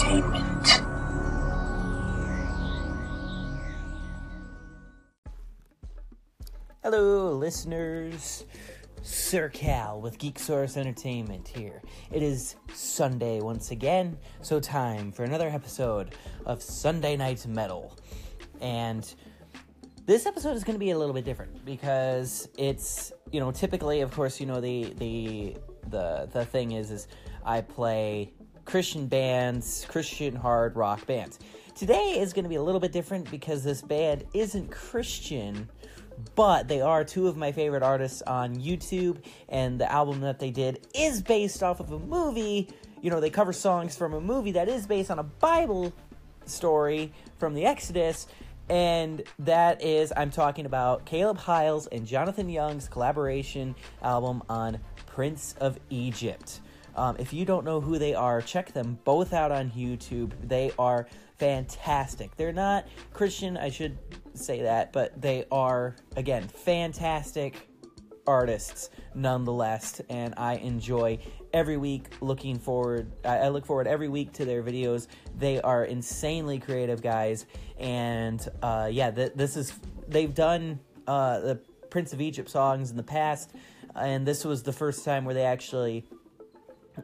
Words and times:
Entertainment. 0.00 0.82
Hello, 6.82 7.32
listeners. 7.32 8.44
Sir 9.02 9.50
Kal 9.50 10.00
with 10.00 10.18
Geek 10.18 10.38
Source 10.38 10.78
Entertainment 10.78 11.48
here. 11.48 11.82
It 12.10 12.22
is 12.22 12.56
Sunday 12.72 13.40
once 13.40 13.72
again, 13.72 14.16
so 14.40 14.58
time 14.58 15.12
for 15.12 15.24
another 15.24 15.48
episode 15.48 16.14
of 16.46 16.62
Sunday 16.62 17.16
Night 17.16 17.46
Metal. 17.46 17.94
And 18.62 19.12
this 20.06 20.24
episode 20.24 20.56
is 20.56 20.64
going 20.64 20.76
to 20.76 20.80
be 20.80 20.92
a 20.92 20.98
little 20.98 21.14
bit 21.14 21.26
different 21.26 21.64
because 21.66 22.48
it's, 22.56 23.12
you 23.32 23.40
know, 23.40 23.50
typically, 23.50 24.00
of 24.00 24.12
course, 24.12 24.40
you 24.40 24.46
know, 24.46 24.62
the 24.62 24.94
the 24.96 25.56
the 25.88 26.28
the 26.32 26.44
thing 26.46 26.72
is 26.72 26.90
is 26.90 27.08
I 27.44 27.60
play 27.60 28.32
Christian 28.70 29.08
bands, 29.08 29.84
Christian 29.88 30.36
hard 30.36 30.76
rock 30.76 31.04
bands. 31.04 31.40
Today 31.74 32.20
is 32.20 32.32
going 32.32 32.44
to 32.44 32.48
be 32.48 32.54
a 32.54 32.62
little 32.62 32.80
bit 32.80 32.92
different 32.92 33.28
because 33.28 33.64
this 33.64 33.82
band 33.82 34.24
isn't 34.32 34.70
Christian 34.70 35.68
but 36.34 36.68
they 36.68 36.80
are 36.80 37.02
two 37.02 37.28
of 37.28 37.36
my 37.36 37.50
favorite 37.50 37.82
artists 37.82 38.22
on 38.22 38.54
YouTube, 38.56 39.16
and 39.48 39.80
the 39.80 39.90
album 39.90 40.20
that 40.20 40.38
they 40.38 40.50
did 40.50 40.86
is 40.94 41.22
based 41.22 41.62
off 41.62 41.80
of 41.80 41.90
a 41.92 41.98
movie. 41.98 42.68
You 43.00 43.10
know, 43.10 43.20
they 43.20 43.30
cover 43.30 43.52
songs 43.52 43.96
from 43.96 44.12
a 44.12 44.20
movie 44.20 44.52
that 44.52 44.68
is 44.68 44.86
based 44.86 45.10
on 45.10 45.18
a 45.18 45.22
Bible 45.22 45.92
story 46.44 47.12
from 47.38 47.54
the 47.54 47.64
Exodus, 47.64 48.26
and 48.68 49.22
that 49.38 49.82
is, 49.82 50.12
I'm 50.16 50.30
talking 50.30 50.66
about 50.66 51.06
Caleb 51.06 51.38
Hyles 51.38 51.86
and 51.86 52.06
Jonathan 52.06 52.48
Young's 52.48 52.86
collaboration 52.88 53.74
album 54.02 54.42
on 54.48 54.78
Prince 55.06 55.54
of 55.58 55.78
Egypt. 55.88 56.60
Um, 57.00 57.16
if 57.18 57.32
you 57.32 57.46
don't 57.46 57.64
know 57.64 57.80
who 57.80 57.98
they 57.98 58.14
are, 58.14 58.42
check 58.42 58.74
them 58.74 58.98
both 59.04 59.32
out 59.32 59.50
on 59.50 59.70
YouTube. 59.70 60.32
They 60.46 60.70
are 60.78 61.06
fantastic. 61.38 62.36
They're 62.36 62.52
not 62.52 62.86
Christian, 63.14 63.56
I 63.56 63.70
should 63.70 63.96
say 64.34 64.60
that, 64.60 64.92
but 64.92 65.18
they 65.18 65.46
are, 65.50 65.96
again, 66.16 66.46
fantastic 66.46 67.70
artists 68.26 68.90
nonetheless. 69.14 70.02
And 70.10 70.34
I 70.36 70.56
enjoy 70.56 71.20
every 71.54 71.78
week 71.78 72.04
looking 72.20 72.58
forward. 72.58 73.10
I, 73.24 73.48
look 73.48 73.64
forward 73.64 73.86
every 73.86 74.10
week 74.10 74.34
to 74.34 74.44
their 74.44 74.62
videos. 74.62 75.06
They 75.38 75.58
are 75.62 75.86
insanely 75.86 76.58
creative 76.58 77.00
guys. 77.00 77.46
And 77.78 78.46
uh, 78.60 78.90
yeah, 78.92 79.10
th- 79.10 79.32
this 79.34 79.56
is, 79.56 79.72
they've 80.06 80.34
done 80.34 80.78
uh, 81.06 81.40
the 81.40 81.60
Prince 81.88 82.12
of 82.12 82.20
Egypt 82.20 82.50
songs 82.50 82.90
in 82.90 82.98
the 82.98 83.02
past. 83.02 83.52
And 83.96 84.26
this 84.26 84.44
was 84.44 84.62
the 84.64 84.72
first 84.74 85.02
time 85.02 85.24
where 85.24 85.34
they 85.34 85.44
actually 85.44 86.04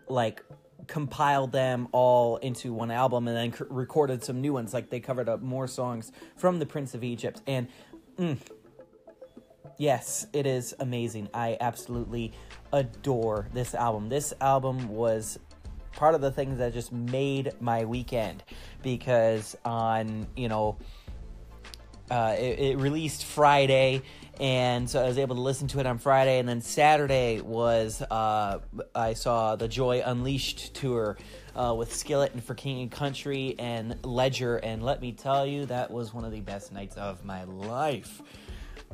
like 0.09 0.43
compiled 0.87 1.53
them 1.53 1.89
all 1.93 2.37
into 2.39 2.73
one 2.73 2.91
album 2.91 3.27
and 3.29 3.37
then 3.37 3.53
c- 3.53 3.65
recorded 3.69 4.23
some 4.23 4.41
new 4.41 4.53
ones. 4.53 4.73
Like 4.73 4.91
they 4.91 5.01
covered 5.01 5.29
up 5.29 5.43
more 5.43 5.67
songs 5.67 6.13
from 6.37 6.59
the 6.59 6.67
prince 6.67 6.95
of 6.95 7.03
egypt. 7.03 7.43
And 7.47 7.69
mm, 8.17 8.39
yes 9.79 10.27
it 10.33 10.47
is 10.47 10.75
amazing. 10.79 11.29
I 11.35 11.57
absolutely 11.61 12.33
adore 12.73 13.49
this 13.53 13.75
album. 13.75 14.09
This 14.09 14.33
album 14.41 14.89
was 14.89 15.39
part 15.93 16.15
of 16.15 16.21
the 16.21 16.31
things 16.31 16.59
that 16.59 16.73
just 16.73 16.93
made 16.93 17.53
my 17.59 17.85
weekend 17.85 18.43
because 18.83 19.57
on 19.65 20.27
you 20.37 20.49
know 20.49 20.77
uh, 22.11 22.35
it, 22.39 22.59
it 22.59 22.79
released 22.79 23.25
friday 23.25 24.03
and 24.39 24.89
so 24.89 25.03
I 25.03 25.07
was 25.07 25.19
able 25.19 25.37
to 25.37 25.41
listen 25.41 25.67
to 25.69 25.81
it 25.81 25.87
on 25.87 25.99
Friday, 25.99 26.39
and 26.39 26.49
then 26.49 26.61
Saturday 26.61 27.41
was 27.41 28.03
uh, 28.03 28.59
I 28.95 29.15
saw 29.15 29.57
the 29.57 29.69
Joy 29.69 30.03
Unleashed 30.05 30.75
tour 30.75 31.17
uh, 31.55 31.75
with 31.77 31.95
Skillet 31.95 32.35
and 32.35 32.45
For 32.45 32.55
King 32.55 32.83
and 32.83 32.91
Country 32.91 33.55
and 33.59 34.05
Ledger, 34.05 34.57
and 34.57 34.83
let 34.83 35.01
me 35.01 35.13
tell 35.13 35.47
you, 35.47 35.65
that 35.67 35.91
was 35.91 36.13
one 36.13 36.25
of 36.25 36.33
the 36.33 36.41
best 36.41 36.71
nights 36.71 36.97
of 36.97 37.25
my 37.25 37.45
life. 37.45 38.21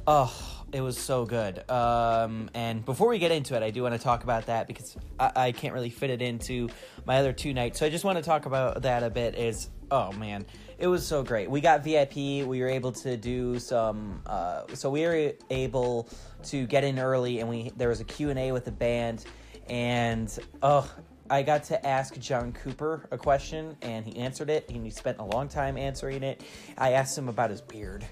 Oh, 0.07 0.65
it 0.73 0.81
was 0.81 0.99
so 0.99 1.25
good. 1.25 1.69
Um, 1.71 2.51
and 2.55 2.85
before 2.85 3.09
we 3.09 3.19
get 3.19 3.31
into 3.31 3.55
it, 3.57 3.63
I 3.63 3.71
do 3.71 3.83
want 3.83 3.95
to 3.95 4.01
talk 4.01 4.25
about 4.25 4.47
that 4.47 4.67
because 4.67 4.97
I, 5.19 5.33
I 5.37 5.53
can't 5.53 5.75
really 5.75 5.91
fit 5.91 6.11
it 6.11 6.23
into 6.23 6.69
my 7.05 7.19
other 7.19 7.33
two 7.33 7.53
nights. 7.53 7.79
So 7.79 7.87
I 7.87 7.91
just 7.91 8.05
want 8.05 8.19
to 8.19 8.25
talk 8.25 8.47
about 8.47 8.83
that 8.83 9.03
a 9.03 9.11
bit. 9.11 9.37
Is 9.37 9.69
oh 9.91 10.13
man, 10.13 10.45
it 10.83 10.89
was 10.89 11.07
so 11.07 11.23
great. 11.23 11.49
We 11.49 11.61
got 11.61 11.85
VIP. 11.85 12.17
We 12.17 12.61
were 12.61 12.67
able 12.67 12.91
to 12.91 13.17
do 13.17 13.61
some. 13.61 14.21
Uh, 14.27 14.65
so 14.75 14.91
we 14.91 15.03
were 15.03 15.33
able 15.49 16.09
to 16.47 16.67
get 16.67 16.83
in 16.83 16.99
early, 16.99 17.39
and 17.39 17.49
we 17.49 17.71
there 17.77 17.89
was 17.89 18.01
a 18.01 18.05
Q 18.05 18.31
and 18.31 18.39
A 18.39 18.51
with 18.51 18.65
the 18.65 18.73
band, 18.73 19.25
and 19.69 20.37
oh, 20.61 20.91
I 21.31 21.45
got 21.45 21.63
to 21.65 21.87
ask 21.87 22.19
John 22.19 22.53
Cooper 22.53 23.07
a 23.13 23.17
question, 23.17 23.77
and 23.81 24.05
he 24.05 24.17
answered 24.19 24.51
it. 24.51 24.69
And 24.69 24.85
he 24.85 24.91
spent 24.91 25.21
a 25.21 25.25
long 25.25 25.47
time 25.47 25.79
answering 25.79 26.25
it. 26.25 26.43
I 26.77 26.95
asked 26.95 27.17
him 27.17 27.29
about 27.29 27.51
his 27.51 27.61
beard 27.61 28.05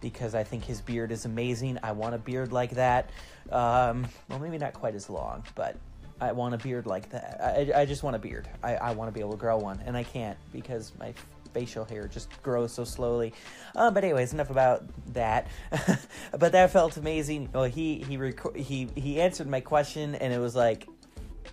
because 0.00 0.34
I 0.34 0.42
think 0.42 0.64
his 0.64 0.80
beard 0.80 1.12
is 1.12 1.26
amazing. 1.26 1.78
I 1.82 1.92
want 1.92 2.14
a 2.14 2.18
beard 2.18 2.50
like 2.50 2.70
that. 2.70 3.10
Um, 3.52 4.08
well, 4.30 4.38
maybe 4.38 4.56
not 4.56 4.72
quite 4.72 4.94
as 4.94 5.10
long, 5.10 5.44
but 5.54 5.76
I 6.18 6.32
want 6.32 6.54
a 6.54 6.58
beard 6.58 6.86
like 6.86 7.10
that. 7.10 7.40
I, 7.76 7.82
I 7.82 7.84
just 7.84 8.02
want 8.02 8.16
a 8.16 8.18
beard. 8.18 8.48
I, 8.62 8.76
I 8.76 8.92
want 8.92 9.08
to 9.08 9.12
be 9.12 9.20
able 9.20 9.32
to 9.32 9.36
grow 9.36 9.58
one, 9.58 9.82
and 9.84 9.94
I 9.94 10.02
can't 10.02 10.38
because 10.50 10.92
my 10.98 11.12
facial 11.56 11.86
hair 11.86 12.06
just 12.06 12.28
grows 12.42 12.70
so 12.70 12.84
slowly. 12.84 13.32
Uh, 13.74 13.90
but 13.90 14.04
anyways, 14.04 14.34
enough 14.34 14.50
about 14.50 14.84
that. 15.14 15.46
but 16.38 16.52
that 16.52 16.70
felt 16.70 16.98
amazing. 16.98 17.48
Well, 17.50 17.64
he 17.64 18.04
he 18.06 18.18
rec- 18.18 18.54
he 18.54 18.88
he 18.94 19.18
answered 19.22 19.48
my 19.48 19.60
question, 19.60 20.14
and 20.16 20.34
it 20.34 20.38
was 20.38 20.54
like, 20.54 20.86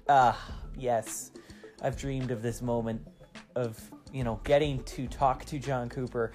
ah, 0.09 0.38
yes, 0.78 1.31
I've 1.81 1.97
dreamed 1.97 2.31
of 2.31 2.42
this 2.42 2.62
moment 2.62 3.08
of 3.56 3.80
you 4.12 4.25
know 4.25 4.42
getting 4.44 4.84
to 4.84 5.08
talk 5.08 5.46
to 5.46 5.58
John 5.58 5.88
Cooper. 5.88 6.34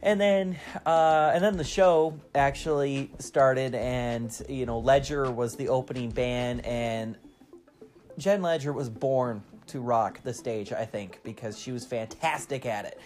And 0.00 0.20
then, 0.20 0.56
uh, 0.86 1.32
and 1.34 1.42
then 1.42 1.56
the 1.56 1.64
show 1.64 2.20
actually 2.32 3.10
started, 3.18 3.74
and 3.74 4.30
you 4.48 4.66
know, 4.66 4.78
Ledger 4.78 5.28
was 5.32 5.56
the 5.56 5.70
opening 5.70 6.10
band, 6.10 6.64
and 6.64 7.16
Jen 8.18 8.40
Ledger 8.40 8.72
was 8.72 8.88
born 8.88 9.42
to 9.68 9.80
rock 9.80 10.20
the 10.22 10.34
stage, 10.34 10.72
I 10.72 10.84
think, 10.84 11.20
because 11.22 11.58
she 11.58 11.72
was 11.72 11.84
fantastic 11.84 12.66
at 12.66 12.84
it. 12.84 13.00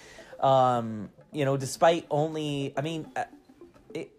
Um, 0.44 1.10
you 1.32 1.44
know, 1.44 1.56
despite 1.56 2.06
only, 2.10 2.74
I 2.76 2.80
mean, 2.80 3.10
uh, 3.16 3.24
it, 3.94 4.10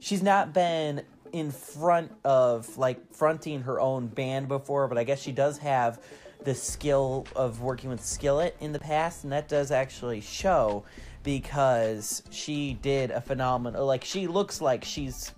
she's 0.00 0.22
not 0.22 0.52
been 0.52 1.02
in 1.32 1.50
front 1.50 2.12
of 2.24 2.76
like 2.76 3.12
fronting 3.14 3.62
her 3.62 3.80
own 3.80 4.06
band 4.06 4.48
before, 4.48 4.86
but 4.86 4.98
I 4.98 5.04
guess 5.04 5.20
she 5.20 5.32
does 5.32 5.58
have 5.58 6.00
the 6.44 6.54
skill 6.54 7.26
of 7.34 7.60
working 7.60 7.88
with 7.90 8.04
Skillet 8.04 8.56
in 8.60 8.72
the 8.72 8.78
past, 8.78 9.24
and 9.24 9.32
that 9.32 9.48
does 9.48 9.70
actually 9.70 10.20
show 10.20 10.84
because 11.22 12.22
she 12.30 12.74
did 12.82 13.10
a 13.10 13.20
phenomenal. 13.20 13.86
Like 13.86 14.04
she 14.04 14.26
looks 14.26 14.60
like 14.60 14.84
she's, 14.84 15.32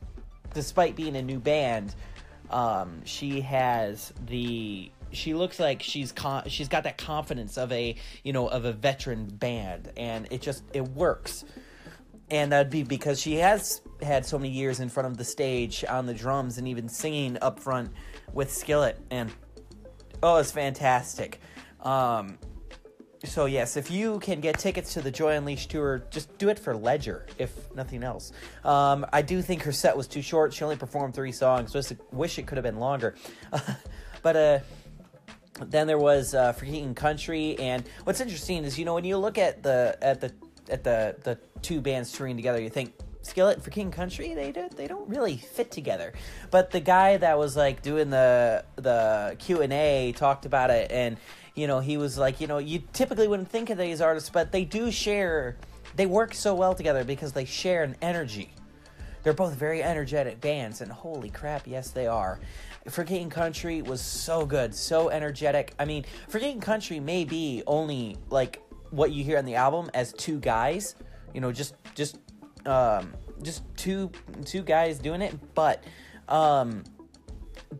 despite 0.52 0.96
being 0.96 1.16
a 1.16 1.22
new 1.22 1.38
band, 1.38 1.94
um, 2.50 3.02
she 3.04 3.40
has 3.42 4.12
the 4.26 4.90
she 5.14 5.34
looks 5.34 5.58
like 5.58 5.82
she's 5.82 6.12
con- 6.12 6.48
she's 6.48 6.68
got 6.68 6.84
that 6.84 6.98
confidence 6.98 7.56
of 7.56 7.72
a 7.72 7.96
you 8.22 8.32
know 8.32 8.48
of 8.48 8.64
a 8.64 8.72
veteran 8.72 9.26
band 9.26 9.92
and 9.96 10.28
it 10.30 10.42
just 10.42 10.64
it 10.72 10.82
works. 10.88 11.44
And 12.30 12.52
that'd 12.52 12.70
be 12.70 12.82
because 12.82 13.20
she 13.20 13.36
has 13.36 13.82
had 14.02 14.24
so 14.24 14.38
many 14.38 14.50
years 14.50 14.80
in 14.80 14.88
front 14.88 15.08
of 15.08 15.18
the 15.18 15.24
stage 15.24 15.84
on 15.88 16.06
the 16.06 16.14
drums 16.14 16.56
and 16.56 16.66
even 16.66 16.88
singing 16.88 17.36
up 17.42 17.60
front 17.60 17.90
with 18.32 18.52
skillet 18.52 18.98
and 19.10 19.30
oh 20.22 20.36
it's 20.36 20.50
fantastic. 20.50 21.40
Um, 21.80 22.38
so 23.24 23.46
yes 23.46 23.76
if 23.78 23.90
you 23.90 24.18
can 24.18 24.40
get 24.40 24.58
tickets 24.58 24.94
to 24.94 25.00
the 25.00 25.10
joy 25.10 25.34
unleashed 25.34 25.70
tour 25.70 26.04
just 26.10 26.36
do 26.36 26.50
it 26.50 26.58
for 26.58 26.76
ledger 26.76 27.26
if 27.38 27.74
nothing 27.74 28.02
else. 28.02 28.32
Um, 28.64 29.06
i 29.12 29.22
do 29.22 29.40
think 29.40 29.62
her 29.62 29.72
set 29.72 29.96
was 29.96 30.06
too 30.06 30.22
short. 30.22 30.52
She 30.52 30.64
only 30.64 30.76
performed 30.76 31.14
three 31.14 31.32
songs 31.32 31.72
so 31.72 31.78
i 31.78 32.14
wish 32.14 32.38
it 32.38 32.46
could 32.46 32.58
have 32.58 32.64
been 32.64 32.78
longer. 32.78 33.14
But 34.24 34.36
uh 34.36 34.58
then 35.60 35.86
there 35.86 35.98
was 35.98 36.34
uh, 36.34 36.52
for 36.52 36.64
King 36.64 36.94
Country, 36.94 37.56
and 37.58 37.84
what's 38.04 38.20
interesting 38.20 38.64
is 38.64 38.78
you 38.78 38.84
know 38.84 38.94
when 38.94 39.04
you 39.04 39.18
look 39.18 39.38
at 39.38 39.62
the 39.62 39.96
at 40.00 40.20
the 40.20 40.32
at 40.68 40.84
the 40.84 41.16
the 41.22 41.38
two 41.62 41.80
bands 41.80 42.12
touring 42.12 42.36
together, 42.36 42.60
you 42.60 42.70
think 42.70 42.94
Skillet 43.22 43.62
for 43.62 43.70
King 43.70 43.90
Country 43.90 44.34
they 44.34 44.52
do, 44.52 44.68
they 44.76 44.86
don't 44.86 45.08
really 45.08 45.36
fit 45.36 45.70
together. 45.70 46.12
But 46.50 46.70
the 46.70 46.80
guy 46.80 47.16
that 47.16 47.38
was 47.38 47.56
like 47.56 47.82
doing 47.82 48.10
the 48.10 48.64
the 48.76 49.36
Q 49.38 49.62
and 49.62 49.72
A 49.72 50.12
talked 50.12 50.46
about 50.46 50.70
it, 50.70 50.90
and 50.90 51.16
you 51.54 51.66
know 51.66 51.80
he 51.80 51.96
was 51.96 52.18
like, 52.18 52.40
you 52.40 52.46
know, 52.46 52.58
you 52.58 52.82
typically 52.92 53.28
wouldn't 53.28 53.48
think 53.48 53.70
of 53.70 53.78
these 53.78 54.00
artists, 54.00 54.30
but 54.30 54.52
they 54.52 54.64
do 54.64 54.90
share. 54.90 55.56
They 55.96 56.06
work 56.06 56.34
so 56.34 56.54
well 56.54 56.74
together 56.74 57.04
because 57.04 57.32
they 57.32 57.44
share 57.44 57.84
an 57.84 57.96
energy. 58.02 58.50
They're 59.24 59.32
both 59.32 59.54
very 59.54 59.82
energetic 59.82 60.40
bands, 60.40 60.80
and 60.82 60.92
holy 60.92 61.30
crap, 61.30 61.66
yes, 61.66 61.90
they 61.90 62.06
are. 62.06 62.38
For 62.88 63.02
King 63.02 63.22
and 63.22 63.30
Country 63.32 63.82
was 63.82 64.00
so 64.00 64.46
good, 64.46 64.74
so 64.74 65.08
energetic. 65.08 65.74
I 65.78 65.84
mean, 65.86 66.04
For 66.28 66.38
King 66.38 66.52
and 66.52 66.62
Country 66.62 67.00
may 67.00 67.24
be 67.24 67.62
only 67.66 68.16
like 68.30 68.62
what 68.90 69.10
you 69.10 69.24
hear 69.24 69.38
on 69.38 69.44
the 69.46 69.56
album 69.56 69.90
as 69.94 70.12
two 70.12 70.38
guys, 70.38 70.94
you 71.32 71.40
know, 71.40 71.50
just 71.50 71.74
just 71.94 72.18
um, 72.66 73.12
just 73.42 73.62
two 73.76 74.10
two 74.44 74.62
guys 74.62 74.98
doing 74.98 75.22
it, 75.22 75.34
but 75.54 75.82
um, 76.28 76.84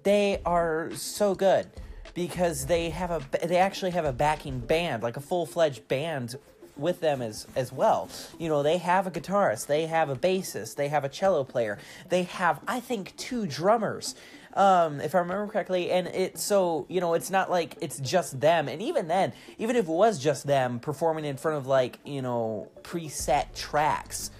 they 0.02 0.40
are 0.44 0.90
so 0.94 1.34
good. 1.34 1.68
because 2.14 2.66
they 2.66 2.90
have 2.90 3.10
a 3.10 3.46
they 3.46 3.56
actually 3.56 3.90
have 3.90 4.04
a 4.04 4.12
backing 4.12 4.60
band, 4.60 5.02
like 5.02 5.16
a 5.16 5.20
full 5.20 5.46
fledged 5.46 5.86
band 5.88 6.36
with 6.76 7.00
them 7.00 7.22
as 7.22 7.46
as 7.54 7.72
well. 7.72 8.08
You 8.38 8.48
know, 8.48 8.62
they 8.62 8.78
have 8.78 9.06
a 9.06 9.10
guitarist, 9.10 9.66
they 9.66 9.86
have 9.86 10.08
a 10.10 10.16
bassist, 10.16 10.76
they 10.76 10.88
have 10.88 11.04
a 11.04 11.08
cello 11.08 11.44
player, 11.44 11.78
they 12.08 12.24
have 12.24 12.60
I 12.66 12.80
think 12.80 13.16
two 13.16 13.46
drummers. 13.46 14.14
Um, 14.54 15.00
if 15.00 15.16
I 15.16 15.18
remember 15.18 15.48
correctly, 15.48 15.90
and 15.90 16.06
it's 16.06 16.42
so 16.42 16.86
you 16.88 17.00
know, 17.00 17.14
it's 17.14 17.30
not 17.30 17.50
like 17.50 17.76
it's 17.80 17.98
just 17.98 18.40
them. 18.40 18.68
And 18.68 18.80
even 18.80 19.08
then, 19.08 19.32
even 19.58 19.74
if 19.76 19.86
it 19.86 19.90
was 19.90 20.18
just 20.18 20.46
them 20.46 20.78
performing 20.78 21.24
in 21.24 21.36
front 21.36 21.58
of 21.58 21.66
like 21.66 21.98
you 22.04 22.22
know 22.22 22.70
preset 22.82 23.54
tracks, 23.54 24.30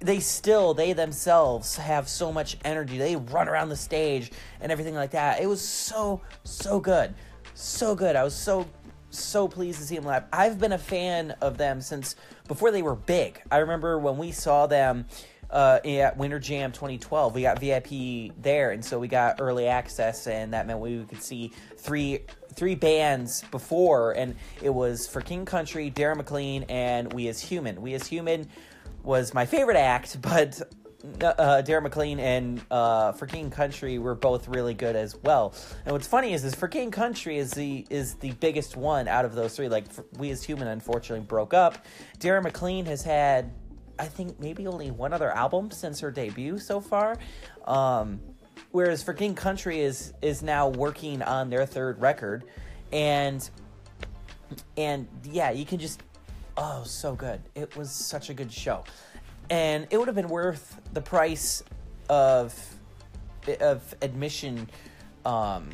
they 0.00 0.20
still 0.20 0.74
they 0.74 0.92
themselves 0.92 1.76
have 1.76 2.08
so 2.08 2.32
much 2.32 2.58
energy. 2.64 2.98
They 2.98 3.16
run 3.16 3.48
around 3.48 3.70
the 3.70 3.76
stage 3.76 4.30
and 4.60 4.70
everything 4.70 4.94
like 4.94 5.12
that. 5.12 5.40
It 5.40 5.46
was 5.46 5.62
so 5.62 6.20
so 6.44 6.78
good, 6.78 7.14
so 7.54 7.94
good. 7.94 8.14
I 8.14 8.24
was 8.24 8.34
so 8.34 8.66
so 9.10 9.48
pleased 9.48 9.78
to 9.80 9.84
see 9.84 9.96
them 9.96 10.04
live. 10.04 10.24
I've 10.32 10.58
been 10.58 10.72
a 10.72 10.78
fan 10.78 11.32
of 11.40 11.58
them 11.58 11.80
since 11.80 12.16
before 12.46 12.70
they 12.70 12.82
were 12.82 12.96
big. 12.96 13.40
I 13.50 13.58
remember 13.58 13.98
when 13.98 14.18
we 14.18 14.32
saw 14.32 14.66
them 14.66 15.06
uh, 15.50 15.80
at 15.84 16.16
Winter 16.16 16.38
Jam 16.38 16.72
2012. 16.72 17.34
We 17.34 17.42
got 17.42 17.58
VIP 17.58 18.32
there, 18.40 18.72
and 18.72 18.84
so 18.84 18.98
we 18.98 19.08
got 19.08 19.40
early 19.40 19.66
access, 19.66 20.26
and 20.26 20.52
that 20.52 20.66
meant 20.66 20.80
we 20.80 21.04
could 21.04 21.22
see 21.22 21.52
three 21.76 22.20
three 22.54 22.74
bands 22.74 23.44
before, 23.52 24.12
and 24.12 24.34
it 24.60 24.70
was 24.70 25.06
for 25.06 25.20
King 25.20 25.44
Country, 25.44 25.90
Dara 25.90 26.16
Maclean, 26.16 26.64
and 26.64 27.12
We 27.12 27.28
As 27.28 27.40
Human. 27.40 27.80
We 27.80 27.94
As 27.94 28.06
Human 28.08 28.48
was 29.04 29.32
my 29.32 29.46
favorite 29.46 29.76
act, 29.76 30.20
but 30.22 30.60
uh, 31.22 31.62
Dara 31.62 31.80
Maclean 31.80 32.18
and 32.18 32.60
uh, 32.70 33.12
for 33.12 33.26
King 33.26 33.50
Country 33.50 33.98
were 33.98 34.14
both 34.14 34.48
really 34.48 34.74
good 34.74 34.96
as 34.96 35.16
well. 35.16 35.54
And 35.84 35.92
what's 35.92 36.06
funny 36.06 36.32
is, 36.32 36.44
is 36.44 36.54
for 36.54 36.68
King 36.68 36.90
Country 36.90 37.38
is 37.38 37.52
the 37.52 37.86
is 37.88 38.14
the 38.14 38.32
biggest 38.32 38.76
one 38.76 39.06
out 39.06 39.24
of 39.24 39.34
those 39.34 39.54
three. 39.54 39.68
Like 39.68 39.84
We 40.16 40.30
As 40.30 40.42
Human, 40.42 40.68
unfortunately 40.68 41.24
broke 41.24 41.54
up. 41.54 41.84
Dara 42.18 42.42
Maclean 42.42 42.84
has 42.86 43.02
had, 43.02 43.52
I 43.98 44.06
think, 44.06 44.40
maybe 44.40 44.66
only 44.66 44.90
one 44.90 45.12
other 45.12 45.30
album 45.30 45.70
since 45.70 46.00
her 46.00 46.10
debut 46.10 46.58
so 46.58 46.80
far. 46.80 47.16
Um, 47.64 48.20
whereas 48.72 49.02
for 49.02 49.14
King 49.14 49.34
Country 49.34 49.80
is 49.80 50.12
is 50.20 50.42
now 50.42 50.68
working 50.68 51.22
on 51.22 51.48
their 51.48 51.64
third 51.64 52.00
record, 52.00 52.44
and 52.92 53.48
and 54.76 55.06
yeah, 55.24 55.52
you 55.52 55.64
can 55.64 55.78
just 55.78 56.02
oh 56.56 56.82
so 56.84 57.14
good. 57.14 57.40
It 57.54 57.76
was 57.76 57.92
such 57.92 58.30
a 58.30 58.34
good 58.34 58.52
show 58.52 58.82
and 59.50 59.86
it 59.90 59.98
would 59.98 60.08
have 60.08 60.14
been 60.14 60.28
worth 60.28 60.80
the 60.92 61.00
price 61.00 61.62
of 62.08 62.54
of 63.60 63.94
admission. 64.02 64.68
Um, 65.24 65.70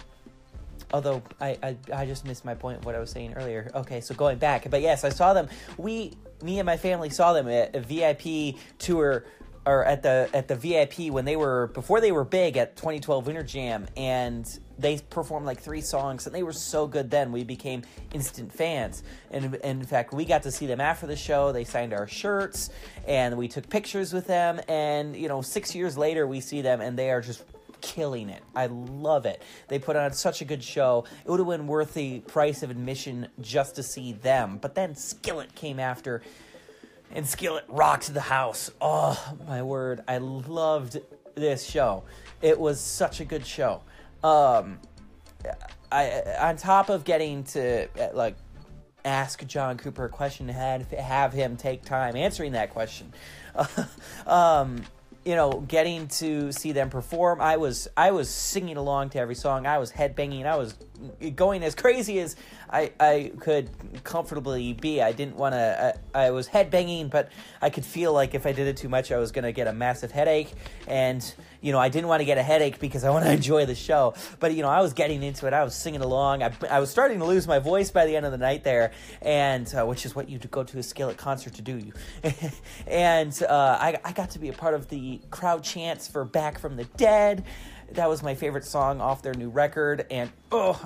although 0.92 1.22
I, 1.40 1.58
I 1.62 1.76
I 1.92 2.06
just 2.06 2.24
missed 2.24 2.44
my 2.44 2.54
point 2.54 2.78
of 2.78 2.84
what 2.84 2.94
I 2.94 2.98
was 3.00 3.10
saying 3.10 3.34
earlier. 3.34 3.70
Okay, 3.74 4.00
so 4.00 4.14
going 4.14 4.38
back, 4.38 4.68
but 4.70 4.80
yes, 4.80 5.04
I 5.04 5.08
saw 5.08 5.32
them. 5.32 5.48
We, 5.76 6.12
me 6.42 6.58
and 6.58 6.66
my 6.66 6.76
family 6.76 7.10
saw 7.10 7.32
them 7.32 7.48
at 7.48 7.74
a 7.74 7.80
VIP 7.80 8.56
tour 8.78 9.24
or 9.66 9.84
at 9.84 10.02
the 10.02 10.28
at 10.34 10.48
the 10.48 10.56
VIP 10.56 11.12
when 11.12 11.24
they 11.24 11.36
were 11.36 11.68
before 11.68 12.00
they 12.00 12.12
were 12.12 12.24
big 12.24 12.56
at 12.56 12.76
2012 12.76 13.26
Winter 13.26 13.42
Jam, 13.42 13.86
and 13.96 14.58
they 14.78 14.98
performed 14.98 15.46
like 15.46 15.60
three 15.60 15.80
songs, 15.80 16.26
and 16.26 16.34
they 16.34 16.42
were 16.42 16.52
so 16.52 16.86
good. 16.86 17.10
Then 17.10 17.32
we 17.32 17.44
became 17.44 17.82
instant 18.12 18.52
fans, 18.52 19.02
and, 19.30 19.54
and 19.56 19.80
in 19.80 19.86
fact, 19.86 20.12
we 20.12 20.24
got 20.24 20.42
to 20.42 20.50
see 20.50 20.66
them 20.66 20.80
after 20.80 21.06
the 21.06 21.16
show. 21.16 21.52
They 21.52 21.64
signed 21.64 21.92
our 21.92 22.06
shirts, 22.06 22.70
and 23.06 23.36
we 23.36 23.48
took 23.48 23.68
pictures 23.68 24.12
with 24.12 24.26
them. 24.26 24.60
And 24.68 25.16
you 25.16 25.28
know, 25.28 25.42
six 25.42 25.74
years 25.74 25.96
later, 25.96 26.26
we 26.26 26.40
see 26.40 26.60
them, 26.60 26.80
and 26.80 26.98
they 26.98 27.10
are 27.10 27.20
just 27.20 27.44
killing 27.80 28.30
it. 28.30 28.42
I 28.54 28.66
love 28.66 29.26
it. 29.26 29.42
They 29.68 29.78
put 29.78 29.96
on 29.96 30.12
such 30.12 30.40
a 30.40 30.44
good 30.44 30.64
show. 30.64 31.04
It 31.24 31.30
would 31.30 31.38
have 31.38 31.48
been 31.48 31.66
worth 31.66 31.94
the 31.94 32.20
price 32.20 32.62
of 32.62 32.70
admission 32.70 33.28
just 33.40 33.76
to 33.76 33.82
see 33.82 34.12
them. 34.14 34.58
But 34.60 34.74
then 34.74 34.94
Skillet 34.94 35.54
came 35.54 35.78
after 35.78 36.22
and 37.10 37.26
Skillet 37.26 37.64
rocked 37.68 38.12
the 38.12 38.20
house. 38.20 38.70
Oh 38.80 39.36
my 39.46 39.62
word, 39.62 40.02
I 40.08 40.18
loved 40.18 40.98
this 41.34 41.64
show. 41.64 42.04
It 42.42 42.58
was 42.58 42.80
such 42.80 43.20
a 43.20 43.24
good 43.24 43.46
show. 43.46 43.82
Um, 44.22 44.78
I 45.92 46.22
on 46.40 46.56
top 46.56 46.88
of 46.88 47.04
getting 47.04 47.44
to 47.44 47.88
like 48.14 48.36
ask 49.04 49.46
John 49.46 49.76
Cooper 49.76 50.06
a 50.06 50.08
question, 50.08 50.48
had 50.48 50.82
have 50.92 51.32
him 51.32 51.56
take 51.56 51.84
time 51.84 52.16
answering 52.16 52.52
that 52.52 52.70
question. 52.70 53.12
um, 54.26 54.82
you 55.24 55.34
know, 55.34 55.64
getting 55.66 56.08
to 56.08 56.52
see 56.52 56.72
them 56.72 56.90
perform, 56.90 57.40
I 57.40 57.56
was 57.56 57.88
I 57.96 58.10
was 58.10 58.28
singing 58.28 58.76
along 58.76 59.10
to 59.10 59.18
every 59.18 59.34
song. 59.34 59.66
I 59.66 59.78
was 59.78 59.92
headbanging. 59.92 60.46
I 60.46 60.56
was 60.56 60.74
going 61.34 61.62
as 61.62 61.74
crazy 61.74 62.18
as 62.20 62.36
I, 62.70 62.92
I 62.98 63.32
could 63.40 63.70
comfortably 64.04 64.72
be. 64.72 65.02
I 65.02 65.12
didn't 65.12 65.36
want 65.36 65.54
to. 65.54 65.96
I, 66.14 66.26
I, 66.26 66.30
was 66.30 66.48
headbanging, 66.48 67.10
but 67.10 67.30
I 67.60 67.70
could 67.70 67.84
feel 67.84 68.12
like 68.12 68.34
if 68.34 68.46
I 68.46 68.52
did 68.52 68.66
it 68.66 68.76
too 68.76 68.88
much, 68.88 69.12
I 69.12 69.18
was 69.18 69.32
going 69.32 69.44
to 69.44 69.52
get 69.52 69.66
a 69.66 69.72
massive 69.72 70.12
headache. 70.12 70.52
And 70.86 71.34
you 71.60 71.72
know, 71.72 71.78
I 71.78 71.88
didn't 71.88 72.08
want 72.08 72.20
to 72.20 72.24
get 72.24 72.38
a 72.38 72.42
headache 72.42 72.78
because 72.78 73.04
I 73.04 73.10
want 73.10 73.24
to 73.24 73.32
enjoy 73.40 73.66
the 73.66 73.74
show. 73.74 74.14
But 74.40 74.54
you 74.54 74.62
know, 74.62 74.68
I 74.68 74.80
was 74.80 74.92
getting 74.92 75.22
into 75.22 75.46
it. 75.46 75.52
I 75.52 75.64
was 75.64 75.74
singing 75.74 76.00
along. 76.00 76.42
I, 76.42 76.52
I 76.70 76.80
was 76.80 76.90
starting 76.90 77.18
to 77.18 77.24
lose 77.24 77.46
my 77.46 77.58
voice 77.58 77.90
by 77.90 78.06
the 78.06 78.16
end 78.16 78.26
of 78.26 78.32
the 78.32 78.38
night 78.38 78.64
there, 78.64 78.92
and 79.20 79.72
uh, 79.74 79.84
which 79.84 80.06
is 80.06 80.14
what 80.14 80.28
you 80.28 80.38
go 80.38 80.64
to 80.64 80.78
a 80.78 80.82
Skillet 80.82 81.16
concert 81.16 81.54
to 81.54 81.62
do. 81.62 81.78
You 81.78 81.92
and 82.86 83.42
uh, 83.42 83.78
I, 83.80 83.98
I 84.04 84.12
got 84.12 84.30
to 84.30 84.38
be 84.38 84.48
a 84.48 84.52
part 84.52 84.74
of 84.74 84.88
the 84.88 85.20
crowd 85.30 85.64
chants 85.64 86.08
for 86.08 86.24
"Back 86.24 86.58
from 86.58 86.76
the 86.76 86.84
Dead." 86.84 87.44
That 87.94 88.08
was 88.08 88.24
my 88.24 88.34
favorite 88.34 88.64
song 88.64 89.00
off 89.00 89.22
their 89.22 89.34
new 89.34 89.48
record, 89.48 90.04
and 90.10 90.28
oh, 90.50 90.84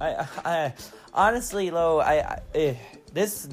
I, 0.00 0.26
I 0.44 0.74
honestly, 1.14 1.70
though, 1.70 2.00
I, 2.00 2.14
I 2.14 2.40
eh, 2.54 2.74
this 3.12 3.48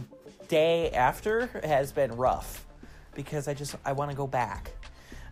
day 0.47 0.89
after 0.89 1.47
has 1.63 1.91
been 1.91 2.11
rough 2.13 2.65
because 3.13 3.47
I 3.47 3.53
just 3.53 3.75
I 3.85 3.91
want 3.91 4.09
to 4.09 4.17
go 4.17 4.25
back. 4.25 4.71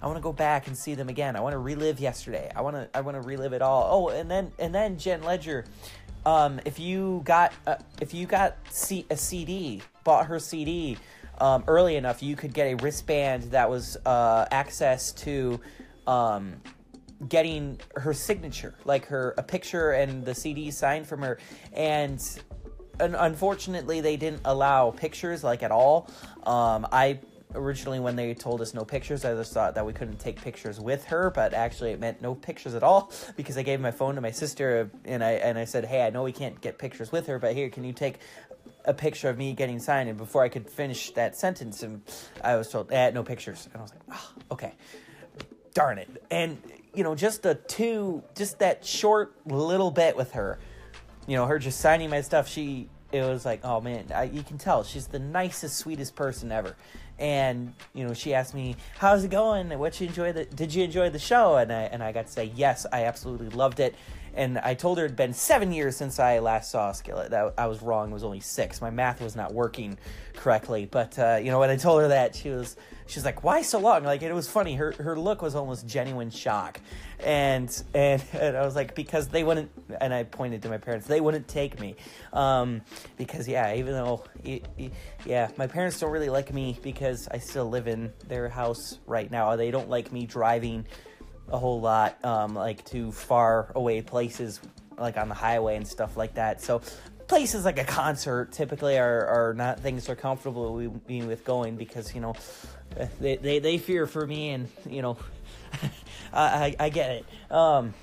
I 0.03 0.05
want 0.05 0.17
to 0.17 0.21
go 0.21 0.33
back 0.33 0.67
and 0.67 0.77
see 0.77 0.93
them 0.93 1.09
again. 1.09 1.35
I 1.35 1.39
want 1.39 1.53
to 1.53 1.59
relive 1.59 1.99
yesterday. 1.99 2.51
I 2.55 2.61
want 2.61 2.75
to 2.75 2.87
I 2.93 3.01
want 3.01 3.19
to 3.19 3.27
relive 3.27 3.53
it 3.53 3.63
all. 3.63 3.89
Oh, 3.89 4.09
and 4.09 4.29
then 4.29 4.51
and 4.59 4.73
then 4.73 4.99
Jen 4.99 5.23
Ledger, 5.23 5.65
um, 6.27 6.59
if 6.63 6.77
you 6.77 7.21
got 7.25 7.53
uh, 7.65 7.77
if 8.01 8.13
you 8.13 8.27
got 8.27 8.55
C- 8.69 9.07
a 9.09 9.17
CD, 9.17 9.81
bought 10.03 10.27
her 10.27 10.37
CD 10.37 10.97
um, 11.39 11.63
early 11.67 11.95
enough, 11.95 12.21
you 12.21 12.35
could 12.35 12.53
get 12.53 12.67
a 12.67 12.75
wristband 12.75 13.43
that 13.45 13.67
was 13.67 13.97
uh, 14.05 14.45
access 14.51 15.11
to 15.13 15.59
um, 16.05 16.55
getting 17.29 17.79
her 17.95 18.13
signature, 18.13 18.75
like 18.85 19.05
her 19.05 19.33
a 19.37 19.43
picture 19.43 19.91
and 19.91 20.25
the 20.25 20.35
CD 20.35 20.71
signed 20.71 21.07
from 21.07 21.21
her, 21.21 21.37
and 21.73 22.21
unfortunately 22.99 24.01
they 24.01 24.17
didn't 24.17 24.41
allow 24.45 24.91
pictures 24.91 25.43
like 25.43 25.63
at 25.63 25.71
all. 25.71 26.09
Um, 26.45 26.87
I 26.91 27.19
originally 27.55 27.99
when 27.99 28.15
they 28.15 28.33
told 28.33 28.61
us 28.61 28.73
no 28.73 28.83
pictures 28.83 29.23
i 29.25 29.33
just 29.35 29.53
thought 29.53 29.75
that 29.75 29.85
we 29.85 29.93
couldn't 29.93 30.17
take 30.19 30.41
pictures 30.41 30.79
with 30.79 31.05
her 31.05 31.29
but 31.29 31.53
actually 31.53 31.91
it 31.91 31.99
meant 31.99 32.19
no 32.19 32.33
pictures 32.33 32.73
at 32.73 32.81
all 32.81 33.11
because 33.37 33.59
i 33.59 33.61
gave 33.61 33.79
my 33.79 33.91
phone 33.91 34.15
to 34.15 34.21
my 34.21 34.31
sister 34.31 34.89
and 35.05 35.23
i 35.23 35.33
and 35.33 35.55
i 35.59 35.63
said 35.63 35.85
hey 35.85 36.03
i 36.03 36.09
know 36.09 36.23
we 36.23 36.31
can't 36.31 36.59
get 36.61 36.79
pictures 36.79 37.11
with 37.11 37.27
her 37.27 37.37
but 37.37 37.53
here 37.53 37.69
can 37.69 37.83
you 37.83 37.93
take 37.93 38.15
a 38.85 38.93
picture 38.93 39.29
of 39.29 39.37
me 39.37 39.53
getting 39.53 39.79
signed? 39.79 40.09
And 40.09 40.17
before 40.17 40.43
i 40.43 40.49
could 40.49 40.69
finish 40.69 41.11
that 41.11 41.35
sentence 41.35 41.83
and 41.83 42.01
i 42.43 42.55
was 42.55 42.69
told 42.69 42.91
eh, 42.91 43.11
no 43.11 43.23
pictures. 43.23 43.67
And 43.71 43.79
i 43.79 43.81
was 43.81 43.91
like 43.91 44.01
oh, 44.11 44.31
okay. 44.51 44.73
Darn 45.73 45.97
it. 45.97 46.23
And 46.29 46.61
you 46.93 47.03
know, 47.03 47.15
just 47.15 47.45
a 47.45 47.55
two, 47.55 48.23
just 48.35 48.59
that 48.59 48.85
short 48.85 49.35
little 49.45 49.91
bit 49.91 50.15
with 50.15 50.33
her, 50.33 50.59
you 51.27 51.35
know, 51.35 51.45
her 51.45 51.59
just 51.59 51.79
signing 51.79 52.09
my 52.09 52.21
stuff. 52.21 52.47
She, 52.47 52.89
it 53.11 53.21
was 53.21 53.45
like, 53.45 53.61
oh 53.63 53.81
man, 53.81 54.05
I, 54.13 54.23
you 54.23 54.43
can 54.43 54.57
tell 54.57 54.83
she's 54.83 55.07
the 55.07 55.19
nicest, 55.19 55.77
sweetest 55.77 56.15
person 56.15 56.51
ever. 56.51 56.75
And 57.19 57.73
you 57.93 58.05
know, 58.07 58.13
she 58.13 58.33
asked 58.33 58.55
me, 58.55 58.75
"How's 58.97 59.23
it 59.23 59.29
going? 59.29 59.69
What 59.77 60.01
you 60.01 60.07
enjoy 60.07 60.33
the? 60.33 60.45
Did 60.45 60.73
you 60.73 60.83
enjoy 60.83 61.11
the 61.11 61.19
show?" 61.19 61.57
And 61.57 61.71
I 61.71 61.83
and 61.83 62.01
I 62.01 62.11
got 62.11 62.25
to 62.25 62.31
say, 62.31 62.51
"Yes, 62.55 62.87
I 62.91 63.03
absolutely 63.03 63.49
loved 63.49 63.79
it." 63.79 63.93
And 64.35 64.57
I 64.57 64.73
told 64.73 64.97
her 64.97 65.05
it'd 65.05 65.15
been 65.15 65.33
seven 65.33 65.71
years 65.71 65.95
since 65.95 66.19
I 66.19 66.39
last 66.39 66.71
saw 66.71 66.91
Skillet. 66.91 67.31
That 67.31 67.53
I 67.57 67.67
was 67.67 67.81
wrong. 67.81 68.09
It 68.11 68.13
was 68.13 68.23
only 68.23 68.39
six. 68.39 68.81
My 68.81 68.89
math 68.89 69.21
was 69.21 69.35
not 69.35 69.53
working 69.53 69.97
correctly. 70.35 70.85
But 70.89 71.17
uh, 71.19 71.39
you 71.41 71.51
know, 71.51 71.59
when 71.59 71.69
I 71.69 71.77
told 71.77 72.01
her 72.01 72.07
that, 72.09 72.35
she 72.35 72.49
was 72.49 72.75
she's 73.05 73.25
like, 73.25 73.43
"Why 73.43 73.61
so 73.61 73.79
long?" 73.79 74.03
Like 74.03 74.21
it 74.21 74.33
was 74.33 74.49
funny. 74.49 74.75
Her 74.75 74.91
her 74.93 75.17
look 75.17 75.41
was 75.41 75.55
almost 75.55 75.87
genuine 75.87 76.29
shock, 76.29 76.79
and 77.19 77.69
and, 77.93 78.23
and 78.33 78.57
I 78.57 78.65
was 78.65 78.75
like, 78.75 78.95
because 78.95 79.27
they 79.27 79.43
wouldn't. 79.43 79.71
And 80.01 80.13
I 80.13 80.23
pointed 80.23 80.61
to 80.63 80.69
my 80.69 80.77
parents. 80.77 81.07
They 81.07 81.21
wouldn't 81.21 81.47
take 81.47 81.79
me, 81.79 81.95
um, 82.31 82.81
because 83.17 83.47
yeah, 83.47 83.75
even 83.75 83.93
though 83.93 84.23
yeah, 85.25 85.49
my 85.57 85.67
parents 85.67 85.99
don't 85.99 86.11
really 86.11 86.29
like 86.29 86.53
me 86.53 86.77
because 86.81 87.27
I 87.29 87.37
still 87.37 87.69
live 87.69 87.87
in 87.87 88.11
their 88.27 88.49
house 88.49 88.99
right 89.05 89.29
now. 89.29 89.55
They 89.55 89.71
don't 89.71 89.89
like 89.89 90.11
me 90.11 90.25
driving 90.25 90.85
a 91.49 91.57
whole 91.57 91.81
lot, 91.81 92.23
um, 92.25 92.55
like 92.55 92.83
to 92.85 93.11
far 93.11 93.71
away 93.75 94.01
places 94.01 94.59
like 94.97 95.17
on 95.17 95.29
the 95.29 95.35
highway 95.35 95.75
and 95.75 95.87
stuff 95.87 96.17
like 96.17 96.35
that. 96.35 96.61
So 96.61 96.81
places 97.27 97.65
like 97.65 97.79
a 97.79 97.83
concert 97.83 98.51
typically 98.51 98.97
are, 98.97 99.25
are 99.25 99.53
not 99.53 99.79
things 99.79 100.05
they're 100.05 100.15
comfortable 100.15 100.75
with 100.75 101.43
going 101.45 101.75
because 101.75 102.13
you 102.13 102.21
know 102.21 102.35
they, 103.19 103.37
they, 103.37 103.59
they 103.59 103.77
fear 103.77 104.05
for 104.05 104.27
me 104.27 104.49
and 104.49 104.67
you 104.87 105.01
know 105.01 105.17
I, 106.33 106.43
I, 106.43 106.75
I 106.79 106.89
get 106.89 107.09
it 107.11 107.25
um 107.49 107.93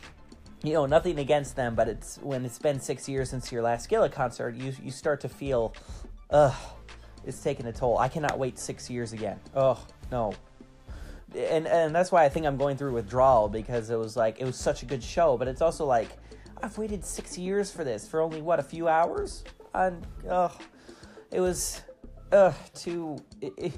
you 0.62 0.74
know, 0.74 0.86
nothing 0.86 1.18
against 1.18 1.56
them, 1.56 1.74
but 1.74 1.88
it's 1.88 2.18
when 2.18 2.44
it's 2.44 2.58
been 2.58 2.80
six 2.80 3.08
years 3.08 3.30
since 3.30 3.50
your 3.50 3.62
last 3.62 3.84
Skillet 3.84 4.12
concert, 4.12 4.54
you 4.54 4.74
you 4.82 4.90
start 4.90 5.20
to 5.22 5.28
feel, 5.28 5.74
ugh, 6.30 6.54
it's 7.24 7.42
taking 7.42 7.66
a 7.66 7.72
toll. 7.72 7.98
I 7.98 8.08
cannot 8.08 8.38
wait 8.38 8.58
six 8.58 8.90
years 8.90 9.12
again. 9.12 9.40
Oh 9.54 9.82
no, 10.12 10.34
and 11.36 11.66
and 11.66 11.94
that's 11.94 12.10
why 12.10 12.24
I 12.24 12.28
think 12.28 12.46
I'm 12.46 12.56
going 12.56 12.76
through 12.76 12.92
withdrawal 12.92 13.48
because 13.48 13.90
it 13.90 13.98
was 13.98 14.16
like 14.16 14.40
it 14.40 14.44
was 14.44 14.56
such 14.56 14.82
a 14.82 14.86
good 14.86 15.02
show, 15.02 15.36
but 15.36 15.48
it's 15.48 15.62
also 15.62 15.84
like 15.84 16.08
I've 16.62 16.76
waited 16.76 17.04
six 17.04 17.38
years 17.38 17.70
for 17.70 17.84
this 17.84 18.06
for 18.08 18.20
only 18.20 18.42
what 18.42 18.58
a 18.58 18.62
few 18.62 18.88
hours. 18.88 19.44
And 19.74 20.06
ugh, 20.28 20.52
it 21.30 21.40
was 21.40 21.82
ugh 22.32 22.54
too. 22.74 23.16
It, 23.40 23.52
it, 23.56 23.72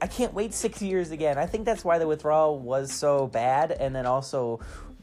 I 0.00 0.06
can't 0.06 0.32
wait 0.32 0.54
six 0.54 0.80
years 0.80 1.10
again. 1.10 1.38
I 1.38 1.46
think 1.46 1.64
that's 1.64 1.84
why 1.84 1.98
the 1.98 2.06
withdrawal 2.06 2.58
was 2.58 2.92
so 2.92 3.26
bad, 3.26 3.72
and 3.72 3.94
then 3.94 4.06
also 4.06 4.60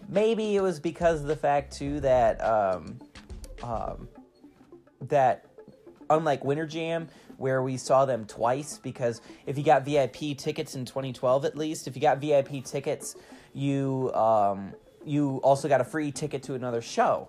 maybe 0.08 0.56
it 0.56 0.62
was 0.62 0.80
because 0.80 1.22
of 1.22 1.28
the 1.28 1.36
fact 1.36 1.74
too 1.74 2.00
that 2.02 2.44
um, 2.44 3.00
um, 3.64 4.08
that 5.02 5.46
unlike 6.10 6.44
Winter 6.44 6.66
Jam 6.66 7.08
where 7.42 7.62
we 7.62 7.76
saw 7.76 8.06
them 8.06 8.26
twice 8.26 8.78
because 8.78 9.20
if 9.46 9.58
you 9.58 9.64
got 9.64 9.84
VIP 9.84 10.38
tickets 10.38 10.76
in 10.76 10.86
2012 10.86 11.44
at 11.44 11.58
least 11.58 11.88
if 11.88 11.96
you 11.96 12.02
got 12.02 12.20
VIP 12.20 12.64
tickets 12.64 13.16
you 13.54 14.14
um, 14.14 14.74
you 15.06 15.38
also 15.38 15.68
got 15.68 15.82
a 15.82 15.84
free 15.84 16.12
ticket 16.12 16.44
to 16.44 16.54
another 16.54 16.82
show. 16.82 17.28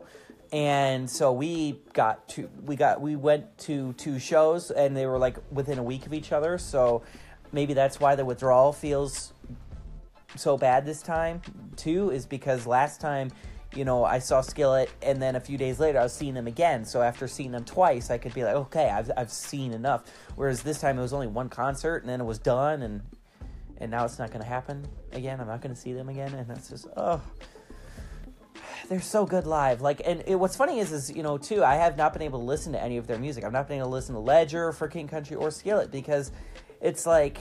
And 0.52 1.08
so 1.08 1.32
we 1.32 1.80
got 1.94 2.28
two 2.28 2.50
we 2.64 2.76
got 2.76 3.00
we 3.00 3.16
went 3.16 3.56
to 3.58 3.94
two 3.94 4.18
shows 4.18 4.70
and 4.70 4.94
they 4.96 5.06
were 5.06 5.18
like 5.18 5.38
within 5.50 5.78
a 5.78 5.82
week 5.82 6.04
of 6.06 6.12
each 6.12 6.32
other. 6.32 6.58
So 6.58 7.02
maybe 7.52 7.72
that's 7.72 7.98
why 7.98 8.16
the 8.16 8.24
withdrawal 8.24 8.72
feels 8.72 9.32
so 10.36 10.58
bad 10.58 10.84
this 10.84 11.00
time. 11.00 11.40
Too 11.76 12.10
is 12.10 12.26
because 12.26 12.66
last 12.66 13.00
time 13.00 13.30
you 13.74 13.84
know 13.84 14.04
I 14.04 14.18
saw 14.18 14.40
Skillet 14.40 14.90
and 15.02 15.20
then 15.20 15.36
a 15.36 15.40
few 15.40 15.58
days 15.58 15.80
later 15.80 15.98
I 15.98 16.02
was 16.02 16.12
seeing 16.12 16.34
them 16.34 16.46
again 16.46 16.84
so 16.84 17.02
after 17.02 17.26
seeing 17.28 17.52
them 17.52 17.64
twice 17.64 18.10
I 18.10 18.18
could 18.18 18.34
be 18.34 18.44
like 18.44 18.54
okay 18.54 18.88
I've, 18.88 19.10
I've 19.16 19.32
seen 19.32 19.72
enough 19.72 20.04
whereas 20.34 20.62
this 20.62 20.80
time 20.80 20.98
it 20.98 21.02
was 21.02 21.12
only 21.12 21.26
one 21.26 21.48
concert 21.48 21.98
and 21.98 22.08
then 22.08 22.20
it 22.20 22.24
was 22.24 22.38
done 22.38 22.82
and 22.82 23.02
and 23.78 23.90
now 23.90 24.04
it's 24.04 24.18
not 24.18 24.30
going 24.30 24.42
to 24.42 24.48
happen 24.48 24.86
again 25.12 25.40
I'm 25.40 25.46
not 25.46 25.60
going 25.60 25.74
to 25.74 25.80
see 25.80 25.92
them 25.92 26.08
again 26.08 26.34
and 26.34 26.48
that's 26.48 26.68
just 26.68 26.86
oh 26.96 27.20
they're 28.88 29.00
so 29.00 29.24
good 29.24 29.46
live. 29.46 29.80
Like, 29.80 30.02
and 30.04 30.22
it, 30.26 30.34
what's 30.34 30.56
funny 30.56 30.78
is, 30.78 30.92
is 30.92 31.10
you 31.10 31.22
know, 31.22 31.38
too, 31.38 31.64
I 31.64 31.76
have 31.76 31.96
not 31.96 32.12
been 32.12 32.22
able 32.22 32.40
to 32.40 32.44
listen 32.44 32.72
to 32.72 32.82
any 32.82 32.96
of 32.96 33.06
their 33.06 33.18
music. 33.18 33.44
I've 33.44 33.52
not 33.52 33.68
been 33.68 33.78
able 33.78 33.88
to 33.88 33.94
listen 33.94 34.14
to 34.14 34.20
Ledger 34.20 34.72
for 34.72 34.88
King 34.88 35.08
Country 35.08 35.36
or 35.36 35.50
Skillet 35.50 35.90
because 35.90 36.30
it's 36.80 37.06
like 37.06 37.38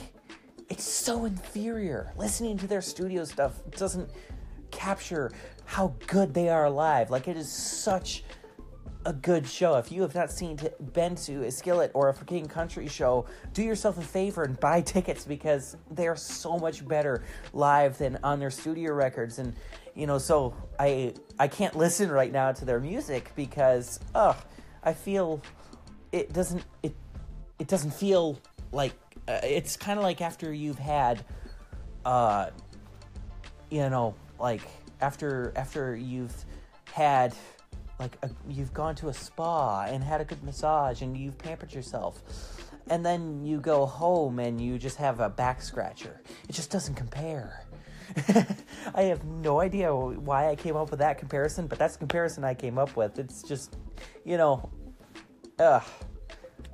it's 0.68 0.84
so 0.84 1.24
inferior. 1.24 2.12
Listening 2.16 2.56
to 2.58 2.66
their 2.66 2.80
studio 2.80 3.24
stuff 3.24 3.60
doesn't 3.76 4.08
capture 4.72 5.30
how 5.64 5.94
good 6.08 6.34
they 6.34 6.48
are 6.48 6.68
live. 6.68 7.10
Like 7.10 7.28
it 7.28 7.36
is 7.36 7.50
such 7.50 8.24
a 9.04 9.12
good 9.12 9.46
show. 9.46 9.76
If 9.76 9.90
you 9.90 10.02
have 10.02 10.14
not 10.14 10.30
seen 10.30 10.56
to, 10.58 10.72
been 10.92 11.14
a 11.14 11.50
Skillet 11.50 11.90
or 11.94 12.08
a 12.08 12.14
for 12.14 12.24
King 12.24 12.46
Country 12.46 12.88
show, 12.88 13.26
do 13.52 13.62
yourself 13.62 13.98
a 13.98 14.02
favor 14.02 14.44
and 14.44 14.58
buy 14.58 14.80
tickets 14.80 15.24
because 15.24 15.76
they 15.90 16.06
are 16.08 16.16
so 16.16 16.58
much 16.58 16.86
better 16.86 17.22
live 17.52 17.98
than 17.98 18.18
on 18.22 18.38
their 18.38 18.50
studio 18.50 18.92
records. 18.92 19.38
And 19.38 19.54
you 19.94 20.06
know, 20.06 20.18
so 20.18 20.54
I 20.78 21.14
I 21.38 21.48
can't 21.48 21.76
listen 21.76 22.10
right 22.10 22.32
now 22.32 22.52
to 22.52 22.64
their 22.64 22.80
music 22.80 23.32
because 23.36 24.00
ugh, 24.14 24.36
I 24.82 24.92
feel 24.92 25.40
it 26.12 26.32
doesn't 26.32 26.64
it 26.82 26.94
it 27.58 27.68
doesn't 27.68 27.92
feel 27.94 28.38
like 28.72 28.92
uh, 29.28 29.40
it's 29.42 29.76
kind 29.76 29.98
of 29.98 30.04
like 30.04 30.20
after 30.20 30.52
you've 30.52 30.78
had, 30.78 31.24
uh, 32.04 32.50
you 33.70 33.88
know, 33.88 34.14
like 34.42 34.60
after 35.00 35.52
after 35.56 35.96
you've 35.96 36.34
had 36.92 37.34
like 37.98 38.18
a, 38.22 38.30
you've 38.48 38.74
gone 38.74 38.94
to 38.96 39.08
a 39.08 39.14
spa 39.14 39.84
and 39.84 40.02
had 40.02 40.20
a 40.20 40.24
good 40.24 40.42
massage 40.42 41.00
and 41.00 41.16
you've 41.16 41.38
pampered 41.38 41.72
yourself 41.72 42.22
and 42.88 43.06
then 43.06 43.44
you 43.46 43.60
go 43.60 43.86
home 43.86 44.40
and 44.40 44.60
you 44.60 44.76
just 44.76 44.96
have 44.96 45.20
a 45.20 45.28
back 45.28 45.62
scratcher. 45.62 46.20
It 46.48 46.52
just 46.52 46.70
doesn't 46.70 46.96
compare. 46.96 47.64
I 48.94 49.02
have 49.02 49.24
no 49.24 49.60
idea 49.60 49.94
why 49.94 50.48
i 50.50 50.56
came 50.56 50.76
up 50.76 50.90
with 50.90 50.98
that 50.98 51.16
comparison 51.16 51.68
but 51.68 51.78
that's 51.78 51.94
the 51.94 52.00
comparison 52.00 52.44
i 52.44 52.52
came 52.52 52.76
up 52.76 52.96
with. 52.96 53.18
It's 53.18 53.42
just 53.42 53.76
you 54.24 54.36
know 54.36 54.68
ugh. 55.58 55.84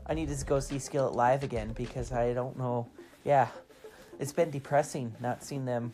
I 0.06 0.14
need 0.14 0.30
to 0.30 0.44
go 0.46 0.58
see 0.58 0.78
Skillet 0.78 1.14
live 1.14 1.42
again 1.42 1.75
because 1.76 2.12
I 2.12 2.32
don't 2.32 2.56
know. 2.56 2.88
Yeah, 3.25 3.48
it's 4.18 4.32
been 4.32 4.50
depressing 4.50 5.14
not 5.20 5.44
seeing 5.44 5.66
them 5.66 5.92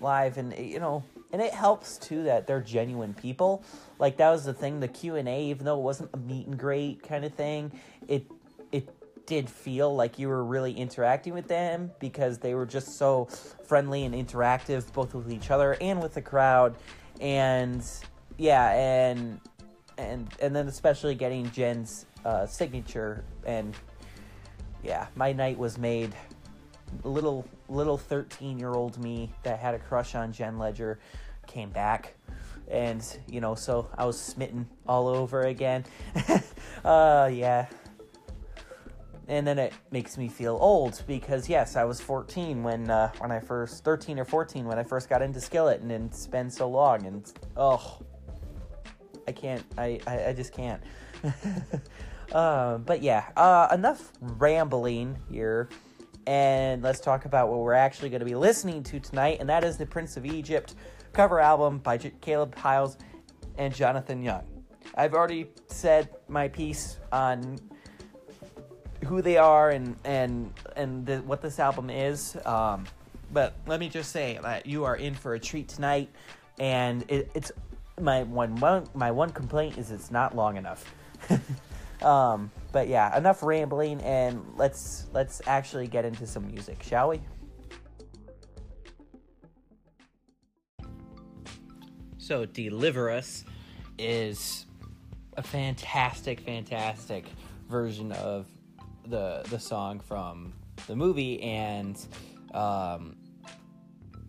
live, 0.00 0.38
and 0.38 0.56
you 0.56 0.80
know, 0.80 1.04
and 1.32 1.40
it 1.40 1.52
helps 1.52 1.98
too 1.98 2.24
that 2.24 2.46
they're 2.46 2.60
genuine 2.60 3.14
people. 3.14 3.64
Like 3.98 4.16
that 4.18 4.30
was 4.30 4.44
the 4.44 4.54
thing. 4.54 4.80
The 4.80 4.88
Q 4.88 5.16
and 5.16 5.28
A, 5.28 5.44
even 5.44 5.64
though 5.64 5.78
it 5.78 5.82
wasn't 5.82 6.10
a 6.14 6.16
meet 6.16 6.46
and 6.46 6.58
greet 6.58 7.02
kind 7.02 7.24
of 7.24 7.34
thing, 7.34 7.72
it 8.08 8.26
it 8.72 8.88
did 9.26 9.48
feel 9.48 9.94
like 9.94 10.18
you 10.18 10.28
were 10.28 10.44
really 10.44 10.72
interacting 10.72 11.32
with 11.32 11.46
them 11.46 11.90
because 12.00 12.38
they 12.38 12.54
were 12.54 12.66
just 12.66 12.98
so 12.98 13.26
friendly 13.64 14.04
and 14.04 14.14
interactive, 14.14 14.92
both 14.92 15.14
with 15.14 15.30
each 15.30 15.50
other 15.50 15.76
and 15.80 16.02
with 16.02 16.14
the 16.14 16.22
crowd. 16.22 16.76
And 17.20 17.84
yeah, 18.38 18.72
and 18.72 19.40
and 19.98 20.28
and 20.40 20.56
then 20.56 20.66
especially 20.66 21.14
getting 21.14 21.50
Jen's 21.50 22.06
uh, 22.24 22.46
signature, 22.46 23.24
and 23.44 23.74
yeah, 24.82 25.06
my 25.14 25.32
night 25.32 25.58
was 25.58 25.78
made. 25.78 26.14
Little 27.04 27.46
little 27.68 27.96
thirteen 27.96 28.58
year 28.58 28.72
old 28.72 28.98
me 28.98 29.30
that 29.42 29.58
had 29.58 29.74
a 29.74 29.78
crush 29.78 30.14
on 30.14 30.32
Jen 30.32 30.58
Ledger 30.58 30.98
came 31.46 31.70
back, 31.70 32.14
and 32.68 33.04
you 33.28 33.40
know, 33.40 33.54
so 33.54 33.88
I 33.96 34.04
was 34.04 34.20
smitten 34.20 34.68
all 34.86 35.08
over 35.08 35.42
again. 35.42 35.84
uh, 36.84 37.30
yeah. 37.32 37.66
And 39.28 39.46
then 39.46 39.60
it 39.60 39.72
makes 39.92 40.18
me 40.18 40.26
feel 40.26 40.58
old 40.60 41.00
because 41.06 41.48
yes, 41.48 41.76
I 41.76 41.84
was 41.84 42.00
14 42.00 42.64
when 42.64 42.90
uh, 42.90 43.12
when 43.18 43.30
I 43.30 43.38
first 43.38 43.84
13 43.84 44.18
or 44.18 44.24
14 44.24 44.64
when 44.66 44.78
I 44.78 44.82
first 44.82 45.08
got 45.08 45.22
into 45.22 45.40
Skillet, 45.40 45.80
and 45.80 45.92
it's 45.92 46.26
been 46.26 46.50
so 46.50 46.68
long, 46.68 47.06
and 47.06 47.32
oh, 47.56 48.00
I 49.28 49.32
can't, 49.32 49.64
I 49.78 50.00
I, 50.06 50.26
I 50.26 50.32
just 50.32 50.52
can't. 50.52 50.82
Uh, 52.32 52.78
but 52.78 53.02
yeah, 53.02 53.28
uh, 53.36 53.68
enough 53.72 54.12
rambling 54.20 55.18
here. 55.30 55.68
And 56.26 56.82
let's 56.82 57.00
talk 57.00 57.24
about 57.24 57.48
what 57.48 57.60
we're 57.60 57.72
actually 57.72 58.10
going 58.10 58.20
to 58.20 58.26
be 58.26 58.34
listening 58.34 58.82
to 58.84 59.00
tonight, 59.00 59.38
and 59.40 59.48
that 59.48 59.64
is 59.64 59.76
the 59.76 59.86
Prince 59.86 60.16
of 60.16 60.24
Egypt 60.26 60.74
cover 61.12 61.40
album 61.40 61.78
by 61.78 61.96
J- 61.96 62.12
Caleb 62.20 62.54
Hyles 62.54 62.96
and 63.58 63.74
Jonathan 63.74 64.22
Young. 64.22 64.44
I've 64.94 65.14
already 65.14 65.48
said 65.68 66.08
my 66.28 66.48
piece 66.48 66.98
on 67.12 67.58
who 69.04 69.22
they 69.22 69.38
are 69.38 69.70
and 69.70 69.96
and 70.04 70.52
and 70.76 71.06
the, 71.06 71.18
what 71.22 71.40
this 71.40 71.58
album 71.58 71.90
is. 71.90 72.36
Um, 72.44 72.84
but 73.32 73.54
let 73.66 73.80
me 73.80 73.88
just 73.88 74.12
say 74.12 74.38
that 74.42 74.66
you 74.66 74.84
are 74.84 74.96
in 74.96 75.14
for 75.14 75.34
a 75.34 75.40
treat 75.40 75.68
tonight, 75.68 76.10
and 76.58 77.04
it, 77.08 77.30
it's 77.34 77.52
my 78.00 78.22
one, 78.24 78.56
one 78.56 78.86
my 78.94 79.10
one 79.10 79.30
complaint 79.30 79.78
is 79.78 79.90
it's 79.90 80.10
not 80.10 80.34
long 80.34 80.56
enough. 80.56 80.84
Um, 82.02 82.50
but 82.72 82.88
yeah, 82.88 83.16
enough 83.16 83.42
rambling, 83.42 84.00
and 84.02 84.42
let's 84.56 85.06
let's 85.12 85.42
actually 85.46 85.86
get 85.86 86.04
into 86.04 86.26
some 86.26 86.46
music, 86.46 86.82
shall 86.82 87.10
we? 87.10 87.20
So, 92.18 92.46
"Deliver 92.46 93.10
Us" 93.10 93.44
is 93.98 94.66
a 95.36 95.42
fantastic, 95.42 96.40
fantastic 96.40 97.26
version 97.68 98.12
of 98.12 98.46
the 99.06 99.42
the 99.50 99.58
song 99.58 100.00
from 100.00 100.54
the 100.86 100.96
movie, 100.96 101.42
and 101.42 101.98
um, 102.54 103.16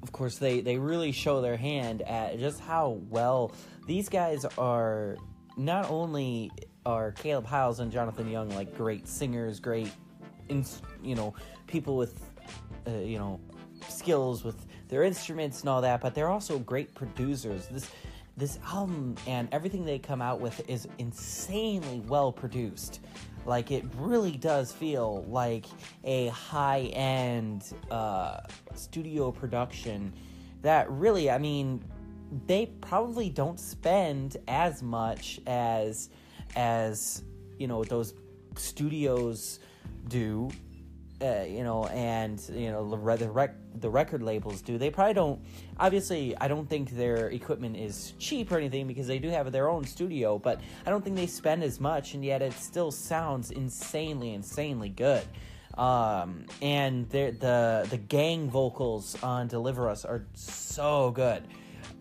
of 0.03 0.11
course, 0.11 0.37
they 0.37 0.61
they 0.61 0.77
really 0.77 1.11
show 1.11 1.41
their 1.41 1.57
hand 1.57 2.01
at 2.01 2.39
just 2.39 2.59
how 2.59 2.99
well 3.09 3.51
these 3.87 4.09
guys 4.09 4.45
are 4.57 5.15
not 5.57 5.89
only 5.89 6.51
are 6.85 7.11
Caleb 7.11 7.45
Hyles 7.45 7.79
and 7.79 7.91
Jonathan 7.91 8.29
Young 8.29 8.49
like 8.49 8.75
great 8.75 9.07
singers, 9.07 9.59
great, 9.59 9.91
you 10.49 11.15
know, 11.15 11.33
people 11.67 11.97
with, 11.97 12.21
uh, 12.87 12.91
you 12.97 13.17
know, 13.17 13.39
skills 13.87 14.43
with 14.43 14.65
their 14.87 15.03
instruments 15.03 15.61
and 15.61 15.69
all 15.69 15.81
that, 15.81 16.01
but 16.01 16.13
they're 16.13 16.29
also 16.29 16.59
great 16.59 16.93
producers. 16.93 17.67
This 17.67 17.89
this 18.37 18.59
album 18.65 19.15
and 19.27 19.47
everything 19.51 19.85
they 19.85 19.99
come 19.99 20.21
out 20.21 20.39
with 20.39 20.67
is 20.69 20.87
insanely 20.97 22.01
well 22.07 22.31
produced. 22.31 23.01
Like 23.45 23.71
it 23.71 23.85
really 23.97 24.31
does 24.31 24.71
feel 24.71 25.25
like 25.27 25.65
a 26.03 26.27
high 26.27 26.91
end 26.93 27.73
uh, 27.89 28.41
studio 28.73 29.31
production. 29.31 30.13
That 30.61 30.89
really, 30.91 31.29
I 31.29 31.37
mean, 31.37 31.83
they 32.47 32.67
probably 32.81 33.29
don't 33.29 33.59
spend 33.59 34.37
as 34.47 34.81
much 34.81 35.39
as 35.47 36.09
as 36.55 37.23
you 37.57 37.67
know 37.67 37.83
those 37.83 38.13
studios 38.55 39.59
do 40.07 40.49
uh, 41.21 41.43
you 41.47 41.63
know 41.63 41.85
and 41.87 42.41
you 42.53 42.71
know 42.71 42.89
the, 42.89 43.29
rec- 43.29 43.55
the 43.79 43.89
record 43.89 44.23
labels 44.23 44.61
do. 44.61 44.77
They 44.77 44.89
probably 44.89 45.13
don't. 45.13 45.39
Obviously, 45.79 46.35
I 46.37 46.47
don't 46.47 46.67
think 46.67 46.91
their 46.91 47.29
equipment 47.29 47.77
is 47.77 48.13
cheap 48.19 48.51
or 48.51 48.57
anything 48.57 48.87
because 48.87 49.07
they 49.07 49.19
do 49.19 49.29
have 49.29 49.51
their 49.51 49.69
own 49.69 49.85
studio. 49.85 50.39
But 50.39 50.61
I 50.85 50.89
don't 50.89 51.03
think 51.03 51.15
they 51.15 51.27
spend 51.27 51.63
as 51.63 51.79
much, 51.79 52.13
and 52.13 52.25
yet 52.25 52.41
it 52.41 52.53
still 52.53 52.91
sounds 52.91 53.51
insanely, 53.51 54.33
insanely 54.33 54.89
good. 54.89 55.23
Um, 55.77 56.45
and 56.61 57.07
the 57.09 57.85
the 57.89 57.97
gang 57.97 58.49
vocals 58.49 59.15
on 59.23 59.47
"Deliver 59.47 59.89
Us" 59.89 60.05
are 60.05 60.25
so 60.33 61.11
good. 61.11 61.43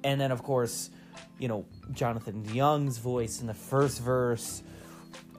And 0.02 0.20
then, 0.20 0.32
of 0.32 0.42
course, 0.42 0.90
you 1.40 1.48
know 1.48 1.64
Jonathan 1.92 2.44
Young's 2.54 2.98
voice 2.98 3.40
in 3.40 3.48
the 3.48 3.54
first 3.54 4.00
verse 4.00 4.62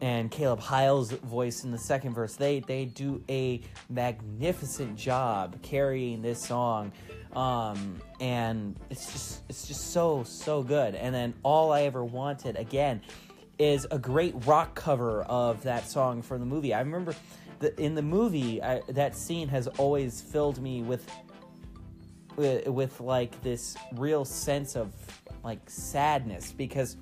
and 0.01 0.31
Caleb 0.31 0.60
Hyles' 0.60 1.12
voice 1.12 1.63
in 1.63 1.72
the 1.72 1.77
second 1.77 2.13
verse. 2.13 2.36
They 2.36 2.60
they 2.60 2.86
do 2.86 3.24
a 3.29 3.62
magnificent 3.89 4.98
job 4.98 5.62
carrying 5.62 6.22
this 6.22 6.43
song, 6.43 6.91
um, 7.34 8.01
and 8.20 8.75
it's 8.89 9.12
just 9.12 9.41
it's 9.48 9.67
just 9.67 9.91
so 9.91 10.24
so 10.24 10.63
good. 10.63 10.96
And 10.96 11.13
then 11.13 11.34
all 11.43 11.72
I 11.72 11.84
ever 11.84 12.03
wanted 12.03 12.58
again 12.58 13.01
is 13.60 13.86
a 13.91 14.00
great 14.00 14.34
rock 14.48 14.74
cover 14.74 15.22
of 15.24 15.62
that 15.63 15.88
song 15.88 16.24
from 16.24 16.39
the 16.39 16.48
movie. 16.48 16.74
I 16.74 16.79
remember 16.79 17.13
the, 17.60 17.79
in 17.79 17.93
the 17.93 18.01
movie 18.01 18.62
I, 18.62 18.81
that 18.89 19.15
scene 19.15 19.48
has 19.50 19.67
always 19.67 20.20
filled 20.20 20.60
me 20.60 20.81
with, 20.81 21.08
with 22.35 22.67
with 22.67 23.00
like 23.00 23.41
this 23.43 23.75
real 23.95 24.25
sense 24.25 24.75
of 24.75 24.93
like 25.43 25.69
sadness 25.69 26.51
because 26.51 26.97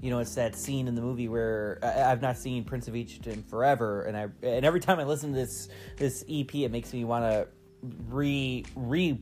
you 0.00 0.10
know, 0.10 0.18
it's 0.18 0.34
that 0.34 0.54
scene 0.54 0.88
in 0.88 0.94
the 0.94 1.00
movie 1.00 1.28
where 1.28 1.78
I, 1.82 1.88
have 2.08 2.20
not 2.20 2.36
seen 2.36 2.64
Prince 2.64 2.86
of 2.86 2.94
Egypt 2.96 3.26
in 3.26 3.42
forever, 3.42 4.02
and 4.02 4.16
I 4.16 4.28
and 4.42 4.64
every 4.64 4.80
time 4.80 4.98
I 4.98 5.04
listen 5.04 5.32
to 5.32 5.36
this 5.36 5.68
this 5.96 6.24
EP, 6.28 6.54
it 6.54 6.70
makes 6.70 6.92
me 6.92 7.04
want 7.04 7.24
to 7.24 7.48
re 8.08 8.64
re 8.74 9.20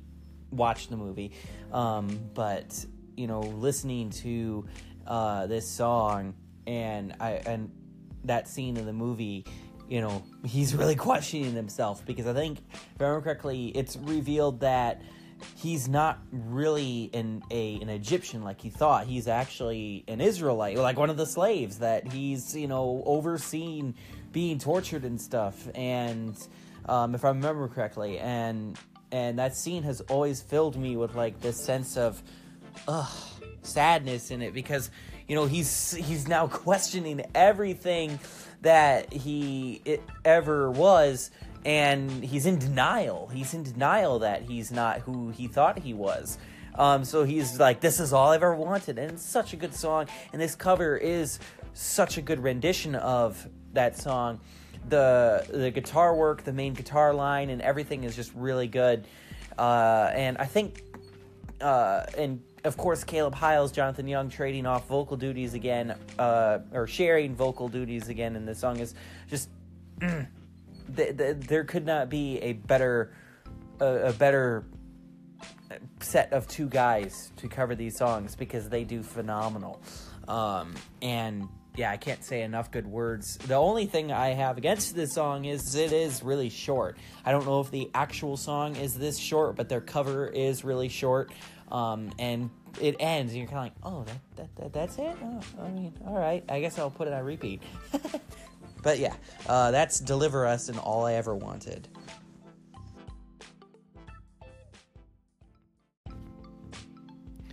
watch 0.50 0.88
the 0.88 0.96
movie. 0.96 1.32
Um, 1.72 2.18
but 2.34 2.84
you 3.16 3.26
know, 3.26 3.40
listening 3.40 4.10
to 4.10 4.66
uh, 5.06 5.46
this 5.46 5.68
song 5.68 6.34
and 6.66 7.14
I 7.20 7.40
and 7.46 7.70
that 8.24 8.48
scene 8.48 8.76
in 8.76 8.86
the 8.86 8.92
movie, 8.92 9.44
you 9.88 10.00
know, 10.00 10.22
he's 10.44 10.74
really 10.74 10.96
questioning 11.08 11.54
himself 11.54 12.04
because 12.04 12.26
I 12.26 12.32
think, 12.32 12.58
if 12.72 13.00
I 13.00 13.04
remember 13.04 13.24
correctly, 13.24 13.68
it's 13.68 13.96
revealed 13.96 14.60
that 14.60 15.02
he's 15.56 15.88
not 15.88 16.18
really 16.30 17.10
an 17.12 17.42
a 17.50 17.80
an 17.80 17.88
Egyptian 17.88 18.42
like 18.42 18.60
he 18.60 18.70
thought. 18.70 19.06
He's 19.06 19.28
actually 19.28 20.04
an 20.08 20.20
Israelite, 20.20 20.76
like 20.78 20.96
one 20.96 21.10
of 21.10 21.16
the 21.16 21.26
slaves 21.26 21.78
that 21.78 22.10
he's 22.10 22.54
you 22.56 22.68
know 22.68 23.02
overseen 23.06 23.94
being 24.32 24.58
tortured 24.58 25.04
and 25.04 25.20
stuff. 25.20 25.68
And 25.74 26.36
um, 26.86 27.14
if 27.14 27.24
I 27.24 27.28
remember 27.28 27.68
correctly, 27.68 28.18
and 28.18 28.78
and 29.12 29.38
that 29.38 29.56
scene 29.56 29.82
has 29.84 30.00
always 30.02 30.42
filled 30.42 30.76
me 30.76 30.96
with 30.96 31.14
like 31.14 31.40
this 31.40 31.62
sense 31.64 31.96
of 31.96 32.22
ugh, 32.88 33.10
sadness 33.62 34.30
in 34.30 34.42
it 34.42 34.54
because 34.54 34.90
you 35.28 35.34
know 35.34 35.46
he's 35.46 35.92
he's 35.92 36.28
now 36.28 36.46
questioning 36.64 37.22
everything 37.34 38.18
that 38.62 39.12
he 39.12 39.82
ever 40.24 40.70
was 40.70 41.30
and 41.64 42.10
he's 42.22 42.46
in 42.46 42.58
denial. 42.58 43.28
He's 43.28 43.54
in 43.54 43.62
denial 43.62 44.18
that 44.20 44.42
he's 44.42 44.70
not 44.70 45.00
who 45.00 45.30
he 45.30 45.48
thought 45.48 45.78
he 45.78 45.94
was. 45.94 46.38
Um, 46.74 47.04
so 47.04 47.24
he's 47.24 47.58
like, 47.58 47.80
"This 47.80 48.00
is 48.00 48.12
all 48.12 48.30
I've 48.32 48.42
ever 48.42 48.54
wanted," 48.54 48.98
and 48.98 49.12
it's 49.12 49.24
such 49.24 49.52
a 49.52 49.56
good 49.56 49.74
song. 49.74 50.06
And 50.32 50.42
this 50.42 50.54
cover 50.54 50.96
is 50.96 51.38
such 51.72 52.18
a 52.18 52.22
good 52.22 52.42
rendition 52.42 52.94
of 52.96 53.48
that 53.72 53.96
song. 53.96 54.40
The 54.88 55.46
the 55.50 55.70
guitar 55.70 56.14
work, 56.14 56.42
the 56.42 56.52
main 56.52 56.74
guitar 56.74 57.14
line, 57.14 57.50
and 57.50 57.62
everything 57.62 58.04
is 58.04 58.16
just 58.16 58.32
really 58.34 58.66
good. 58.66 59.06
Uh, 59.56 60.10
and 60.12 60.36
I 60.38 60.46
think, 60.46 60.82
uh, 61.60 62.06
and 62.18 62.42
of 62.64 62.76
course, 62.76 63.04
Caleb 63.04 63.34
Hyles, 63.34 63.72
Jonathan 63.72 64.08
Young 64.08 64.30
trading 64.30 64.66
off 64.66 64.88
vocal 64.88 65.16
duties 65.16 65.54
again, 65.54 65.94
uh, 66.18 66.58
or 66.72 66.86
sharing 66.86 67.34
vocal 67.34 67.68
duties 67.68 68.08
again 68.08 68.36
in 68.36 68.46
the 68.46 68.54
song 68.54 68.78
is 68.80 68.94
just. 69.28 69.48
th- 70.96 71.16
th- 71.16 71.36
there 71.38 71.64
could 71.64 71.86
not 71.86 72.08
be 72.08 72.38
a 72.38 72.52
better 72.52 73.12
a, 73.80 74.08
a 74.08 74.12
better 74.12 74.64
set 76.00 76.32
of 76.32 76.46
two 76.46 76.68
guys 76.68 77.32
to 77.36 77.48
cover 77.48 77.74
these 77.74 77.96
songs 77.96 78.36
because 78.36 78.68
they 78.68 78.84
do 78.84 79.02
phenomenal. 79.02 79.80
Um, 80.28 80.74
and 81.02 81.48
yeah, 81.76 81.90
I 81.90 81.96
can't 81.96 82.24
say 82.24 82.42
enough 82.42 82.70
good 82.70 82.86
words. 82.86 83.36
The 83.38 83.54
only 83.54 83.86
thing 83.86 84.12
I 84.12 84.28
have 84.28 84.58
against 84.58 84.94
this 84.94 85.14
song 85.14 85.44
is 85.44 85.74
it 85.74 85.92
is 85.92 86.22
really 86.22 86.48
short. 86.48 86.96
I 87.24 87.32
don't 87.32 87.44
know 87.46 87.60
if 87.60 87.70
the 87.70 87.90
actual 87.94 88.36
song 88.36 88.76
is 88.76 88.94
this 88.94 89.18
short, 89.18 89.56
but 89.56 89.68
their 89.68 89.80
cover 89.80 90.28
is 90.28 90.64
really 90.64 90.88
short. 90.88 91.32
Um, 91.70 92.12
and 92.18 92.50
it 92.80 92.96
ends, 93.00 93.32
and 93.32 93.40
you're 93.40 93.48
kind 93.48 93.58
of 93.58 93.64
like, 93.64 93.94
oh, 93.94 94.04
that, 94.04 94.36
that, 94.36 94.56
that 94.56 94.72
that's 94.72 94.98
it? 94.98 95.16
Oh, 95.22 95.40
I 95.62 95.70
mean, 95.70 95.92
all 96.06 96.18
right. 96.18 96.44
I 96.48 96.60
guess 96.60 96.78
I'll 96.78 96.90
put 96.90 97.08
it 97.08 97.14
on 97.14 97.24
repeat. 97.24 97.62
But 98.84 98.98
yeah, 98.98 99.14
uh, 99.48 99.70
that's 99.70 99.98
Deliver 99.98 100.46
Us 100.46 100.68
and 100.68 100.78
All 100.78 101.06
I 101.06 101.14
Ever 101.14 101.34
Wanted. 101.34 101.88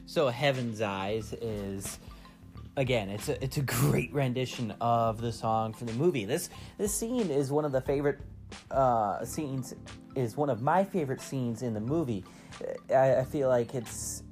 So 0.06 0.28
Heaven's 0.28 0.82
Eyes 0.82 1.32
is 1.42 2.00
again, 2.76 3.10
it's 3.10 3.30
a 3.30 3.42
it's 3.42 3.56
a 3.56 3.62
great 3.62 4.14
rendition 4.14 4.74
of 4.82 5.22
the 5.22 5.32
song 5.32 5.72
from 5.72 5.88
the 5.88 5.94
movie. 5.94 6.26
This 6.26 6.50
this 6.78 6.94
scene 6.94 7.32
is 7.32 7.50
one 7.50 7.64
of 7.64 7.72
the 7.72 7.80
favorite 7.80 8.20
uh, 8.70 9.24
scenes 9.24 9.74
is 10.18 10.36
one 10.36 10.50
of 10.50 10.62
my 10.62 10.84
favorite 10.84 11.22
scenes 11.22 11.62
in 11.62 11.74
the 11.74 11.80
movie. 11.80 12.26
I, 12.94 13.18
I 13.18 13.24
feel 13.24 13.50
like 13.50 13.76
it's 13.76 14.24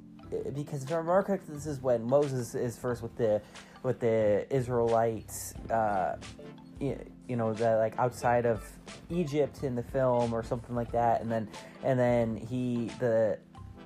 because 0.54 0.84
if 0.84 0.92
I 0.92 0.96
remember 0.96 1.22
correctly, 1.22 1.54
this 1.54 1.66
is 1.66 1.80
when 1.80 2.04
Moses 2.04 2.54
is 2.54 2.76
first 2.78 3.02
with 3.02 3.16
the 3.16 3.42
with 3.82 4.00
the 4.00 4.46
Israelites 4.54 5.54
uh, 5.70 6.16
you 6.80 7.36
know 7.36 7.52
the 7.52 7.76
like 7.76 7.98
outside 7.98 8.46
of 8.46 8.62
Egypt 9.08 9.62
in 9.62 9.74
the 9.74 9.82
film 9.82 10.32
or 10.32 10.42
something 10.42 10.74
like 10.74 10.92
that, 10.92 11.20
and 11.20 11.30
then 11.30 11.48
and 11.84 11.98
then 11.98 12.36
he 12.36 12.90
the 12.98 13.38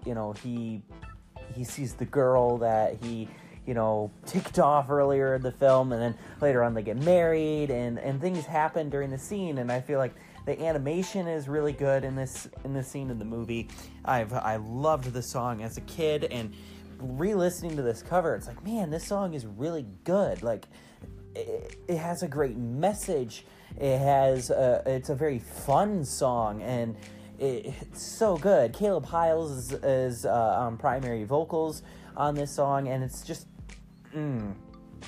you 0.07 0.15
know 0.15 0.33
he 0.33 0.83
he 1.55 1.65
sees 1.65 1.95
the 1.95 2.05
girl 2.05 2.59
that 2.59 2.97
he 3.03 3.29
you 3.67 3.75
know 3.75 4.11
ticked 4.27 4.59
off 4.59 4.91
earlier 4.91 5.35
in 5.35 5.43
the 5.43 5.53
film, 5.53 5.93
and 5.93 6.01
then 6.01 6.15
later 6.41 6.63
on 6.63 6.75
they 6.75 6.83
get 6.83 6.97
married, 6.97 7.71
and 7.71 7.99
and 7.99 8.21
things 8.21 8.45
happen 8.45 8.91
during 8.91 9.11
the 9.11 9.19
scene, 9.19 9.59
and 9.59 9.71
I 9.71 9.81
feel 9.81 9.99
like 9.99 10.15
the 10.47 10.61
animation 10.63 11.27
is 11.27 11.49
really 11.49 11.73
good 11.73 12.05
in 12.05 12.15
this 12.15 12.49
in 12.65 12.75
this 12.75 12.89
scene 12.89 13.11
in 13.11 13.19
the 13.19 13.25
movie. 13.25 13.69
I've 14.05 14.33
I 14.33 14.57
loved 14.57 15.13
the 15.13 15.23
song 15.23 15.63
as 15.63 15.77
a 15.77 15.83
kid, 15.83 16.25
and 16.25 16.55
re-listening 16.99 17.77
to 17.77 17.83
this 17.83 18.03
cover, 18.03 18.35
it's 18.35 18.47
like 18.47 18.65
man, 18.65 18.91
this 18.91 19.07
song 19.07 19.35
is 19.35 19.47
really 19.47 19.87
good. 20.05 20.43
Like 20.43 20.67
it, 21.35 21.77
it 21.89 21.97
has 21.97 22.23
a 22.23 22.29
great 22.29 22.57
message. 22.57 23.45
It 23.77 23.99
has 23.99 24.51
a, 24.51 24.83
it's 24.87 25.09
a 25.09 25.15
very 25.15 25.41
fun 25.41 26.05
song 26.05 26.63
and 26.63 26.97
it, 27.39 27.75
it's 27.81 28.03
so 28.03 28.37
good. 28.37 28.73
Caleb 28.73 29.05
Hyles 29.05 29.51
is, 29.51 29.73
is 29.73 30.27
uh, 30.27 30.31
on 30.31 30.77
primary 30.77 31.25
vocals 31.25 31.83
on 32.17 32.35
this 32.35 32.55
song, 32.55 32.87
and 32.89 33.03
it's 33.03 33.23
just, 33.23 33.49
mm, 34.15 34.55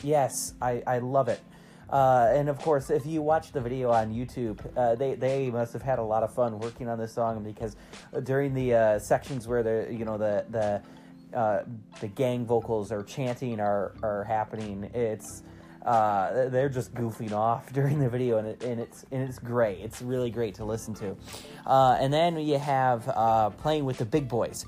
yes, 0.02 0.54
I, 0.60 0.82
I 0.86 0.98
love 0.98 1.28
it. 1.28 1.40
Uh, 1.88 2.32
and 2.32 2.48
of 2.48 2.58
course, 2.58 2.90
if 2.90 3.06
you 3.06 3.22
watch 3.22 3.52
the 3.52 3.60
video 3.60 3.90
on 3.90 4.12
YouTube, 4.12 4.58
uh, 4.76 4.96
they 4.96 5.14
they 5.14 5.50
must 5.50 5.72
have 5.72 5.82
had 5.82 5.98
a 5.98 6.02
lot 6.02 6.22
of 6.22 6.34
fun 6.34 6.58
working 6.58 6.88
on 6.88 6.98
this 6.98 7.12
song 7.12 7.44
because 7.44 7.76
during 8.24 8.54
the 8.54 8.74
uh, 8.74 8.98
sections 8.98 9.46
where 9.46 9.62
the 9.62 9.86
you 9.90 10.04
know 10.04 10.18
the 10.18 10.44
the 10.50 11.38
uh, 11.38 11.62
the 12.00 12.08
gang 12.08 12.44
vocals 12.44 12.90
are 12.90 13.04
chanting 13.04 13.60
are 13.60 13.92
are 14.02 14.24
happening, 14.24 14.90
it's 14.94 15.44
uh, 15.84 16.48
they're 16.48 16.68
just 16.68 16.92
goofing 16.92 17.30
off 17.30 17.72
during 17.72 18.00
the 18.00 18.08
video, 18.08 18.38
and, 18.38 18.48
it, 18.48 18.64
and 18.64 18.80
it's 18.80 19.04
and 19.12 19.22
it's 19.22 19.38
great. 19.38 19.78
It's 19.78 20.02
really 20.02 20.30
great 20.30 20.56
to 20.56 20.64
listen 20.64 20.92
to. 20.94 21.16
Uh, 21.64 21.98
and 22.00 22.12
then 22.12 22.36
you 22.36 22.58
have 22.58 23.56
playing 23.58 23.84
with 23.84 23.98
the 23.98 24.06
big 24.06 24.26
boys, 24.26 24.66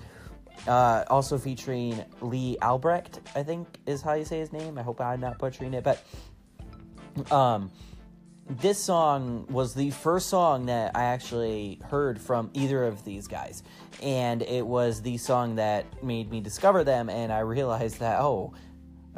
uh, 0.67 1.05
also 1.09 1.39
featuring 1.39 2.05
Lee 2.21 2.57
Albrecht. 2.63 3.21
I 3.35 3.43
think 3.43 3.69
is 3.87 4.03
how 4.03 4.15
you 4.15 4.25
say 4.25 4.39
his 4.39 4.53
name. 4.53 4.79
I 4.79 4.83
hope 4.83 5.01
I'm 5.01 5.21
not 5.21 5.39
butchering 5.39 5.75
it, 5.75 5.85
but 5.85 6.03
um, 7.31 7.71
this 8.49 8.83
song 8.83 9.47
was 9.51 9.75
the 9.75 9.91
first 9.91 10.29
song 10.29 10.67
that 10.67 10.97
I 10.97 11.05
actually 11.05 11.81
heard 11.85 12.21
from 12.21 12.51
either 12.55 12.85
of 12.85 13.05
these 13.05 13.29
guys, 13.29 13.63
and 14.03 14.43
it 14.43 14.67
was 14.67 15.03
the 15.03 15.19
song 15.19 15.57
that 15.57 16.03
made 16.03 16.31
me 16.31 16.41
discover 16.41 16.85
them, 16.85 17.11
and 17.11 17.33
I 17.33 17.41
realized 17.41 18.01
that 18.01 18.21
oh 18.21 18.55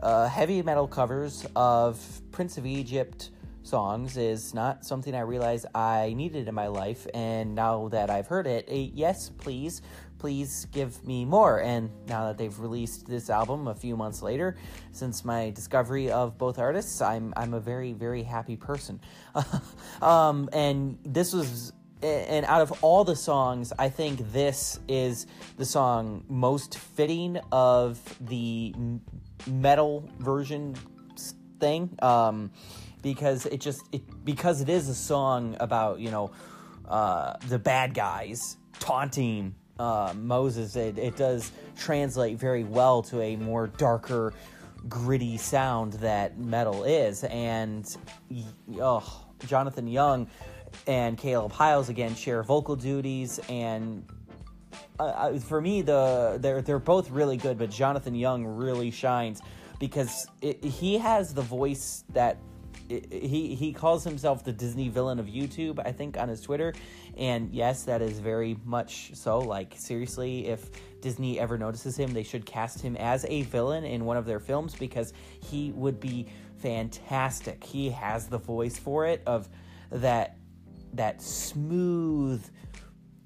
uh, 0.03 0.29
heavy 0.29 0.63
metal 0.63 0.89
covers 0.89 1.47
of 1.55 2.01
Prince 2.33 2.59
of 2.59 2.67
Egypt 2.67 3.31
songs 3.63 4.17
is 4.17 4.55
not 4.55 4.85
something 4.85 5.15
I 5.15 5.21
realized 5.21 5.67
I 5.75 6.15
needed 6.17 6.49
in 6.49 6.55
my 6.55 6.69
life. 6.69 7.07
And 7.15 7.55
now 7.55 7.89
that 7.89 8.11
I've 8.11 8.27
heard 8.27 8.47
it, 8.47 8.69
yes, 8.69 9.31
please, 9.31 9.83
please 10.21 10.67
give 10.71 11.05
me 11.07 11.25
more. 11.25 11.63
And 11.63 11.91
now 12.07 12.27
that 12.27 12.37
they've 12.37 12.59
released 12.61 13.07
this 13.07 13.31
album 13.31 13.69
a 13.69 13.75
few 13.75 13.97
months 13.97 14.21
later, 14.21 14.57
since 14.93 15.25
my 15.25 15.51
discovery 15.51 16.11
of 16.11 16.37
both 16.37 16.59
artists, 16.59 17.01
I'm 17.01 17.33
I'm 17.37 17.55
a 17.55 17.61
very 17.61 17.95
very 17.95 18.23
happy 18.23 18.57
person. 18.57 19.01
um, 20.03 20.51
and 20.53 20.99
this 21.05 21.33
was 21.33 21.73
and 22.03 22.47
out 22.47 22.63
of 22.63 22.73
all 22.83 23.05
the 23.05 23.17
songs, 23.17 23.73
I 23.79 23.89
think 23.89 24.33
this 24.33 24.81
is 24.89 25.27
the 25.57 25.65
song 25.65 26.25
most 26.29 26.79
fitting 26.79 27.39
of 27.51 27.99
the 28.21 28.75
metal 29.47 30.09
version 30.19 30.77
thing. 31.59 31.97
Um, 32.03 32.53
because 33.03 33.47
it 33.47 33.61
just 33.61 33.83
it 33.93 34.03
because 34.25 34.61
it 34.61 34.69
is 34.69 34.91
a 34.91 34.95
song 34.95 35.57
about 35.61 36.01
you 36.01 36.11
know 36.11 36.31
uh, 36.87 37.37
the 37.49 37.59
bad 37.59 37.95
guys 37.95 38.59
taunting 38.79 39.55
uh, 39.81 40.13
Moses. 40.15 40.77
It, 40.77 40.99
it 40.99 41.17
does 41.17 41.51
translate 41.77 42.39
very 42.39 42.65
well 42.65 43.03
to 43.05 43.21
a 43.23 43.37
more 43.37 43.67
darker, 43.67 44.35
gritty 44.89 45.39
sound 45.39 45.95
that 45.95 46.39
metal 46.39 46.85
is, 46.85 47.25
and 47.25 47.87
oh, 48.79 49.25
Jonathan 49.47 49.89
Young 49.89 50.29
and 50.87 51.17
Caleb 51.19 51.53
Hyles 51.53 51.89
again 51.89 52.15
share 52.15 52.43
vocal 52.43 52.77
duties 52.77 53.41
and. 53.49 54.05
Uh, 55.01 55.39
for 55.39 55.61
me, 55.61 55.81
the 55.83 56.39
they're 56.41 56.61
they're 56.61 56.79
both 56.79 57.11
really 57.11 57.39
good, 57.39 57.59
but 57.59 57.71
Jonathan 57.71 58.15
Young 58.15 58.45
really 58.45 58.91
shines 58.91 59.41
because 59.81 60.27
it, 60.43 60.63
he 60.63 60.99
has 60.99 61.35
the 61.35 61.43
voice 61.43 62.05
that 62.11 62.37
he 62.89 63.55
he 63.55 63.73
calls 63.73 64.05
himself 64.05 64.45
the 64.45 64.53
Disney 64.53 64.89
villain 64.89 65.19
of 65.19 65.27
YouTube, 65.27 65.81
I 65.85 65.93
think, 65.93 66.19
on 66.19 66.29
his 66.29 66.41
Twitter. 66.41 66.75
And 67.21 67.53
yes, 67.53 67.85
that 67.85 68.01
is 68.01 68.19
very 68.19 68.57
much 68.65 69.11
so. 69.15 69.39
Like 69.39 69.75
seriously, 69.77 70.47
if 70.49 70.71
Disney 71.03 71.39
ever 71.39 71.59
notices 71.59 71.97
him, 71.97 72.15
they 72.15 72.23
should 72.23 72.47
cast 72.47 72.81
him 72.81 72.97
as 72.97 73.27
a 73.27 73.43
villain 73.43 73.85
in 73.85 74.07
one 74.07 74.17
of 74.17 74.25
their 74.25 74.41
films 74.41 74.75
because 74.75 75.13
he 75.43 75.71
would 75.73 76.01
be 76.01 76.27
fantastic. 76.57 77.63
He 77.63 77.91
has 77.91 78.27
the 78.27 78.39
voice 78.39 78.79
for 78.79 79.07
it 79.07 79.23
of 79.27 79.49
that 79.91 80.39
that 80.95 81.23
smooth 81.23 82.43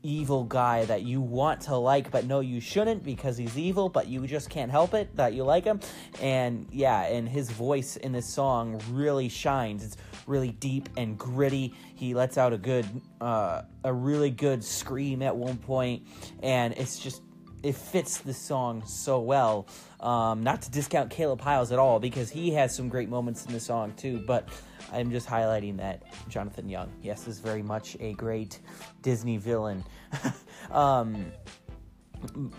evil 0.02 0.44
guy 0.44 0.84
that 0.84 1.02
you 1.02 1.20
want 1.20 1.62
to 1.62 1.76
like, 1.76 2.10
but 2.10 2.26
no, 2.26 2.40
you 2.40 2.60
shouldn't 2.60 3.02
because 3.02 3.38
he's 3.38 3.56
evil, 3.56 3.88
but 3.88 4.06
you 4.06 4.26
just 4.26 4.50
can't 4.50 4.70
help 4.70 4.92
it 4.92 5.14
that 5.16 5.32
you 5.32 5.44
like 5.44 5.64
him. 5.64 5.80
And 6.20 6.66
yeah, 6.70 7.04
and 7.04 7.28
his 7.28 7.50
voice 7.50 7.96
in 7.96 8.12
this 8.12 8.32
song 8.32 8.80
really 8.90 9.28
shines. 9.30 9.82
It's 9.84 9.96
really 10.26 10.50
deep 10.50 10.88
and 10.96 11.18
gritty. 11.18 11.74
He 11.94 12.14
lets 12.14 12.38
out 12.38 12.52
a 12.52 12.58
good, 12.58 12.86
uh, 13.20 13.62
a 13.82 13.92
really 13.92 14.30
good 14.30 14.64
scream 14.64 15.22
at 15.22 15.36
one 15.36 15.56
point, 15.56 16.06
and 16.42 16.74
it's 16.74 16.98
just 16.98 17.22
it 17.62 17.74
fits 17.74 18.18
the 18.18 18.34
song 18.34 18.84
so 18.86 19.20
well. 19.20 19.66
Um, 20.00 20.42
not 20.42 20.60
to 20.62 20.70
discount 20.70 21.10
Caleb 21.10 21.40
Hyles 21.40 21.72
at 21.72 21.78
all 21.78 21.98
because 21.98 22.28
he 22.28 22.50
has 22.52 22.74
some 22.74 22.90
great 22.90 23.08
moments 23.08 23.46
in 23.46 23.52
the 23.54 23.60
song 23.60 23.94
too, 23.94 24.22
but 24.26 24.48
I'm 24.92 25.10
just 25.10 25.26
highlighting 25.26 25.78
that 25.78 26.02
Jonathan 26.28 26.68
Young, 26.68 26.92
yes, 27.02 27.26
is 27.26 27.40
very 27.40 27.62
much 27.62 27.96
a 28.00 28.12
great 28.12 28.60
Disney 29.00 29.38
villain. 29.38 29.82
um, 30.70 31.32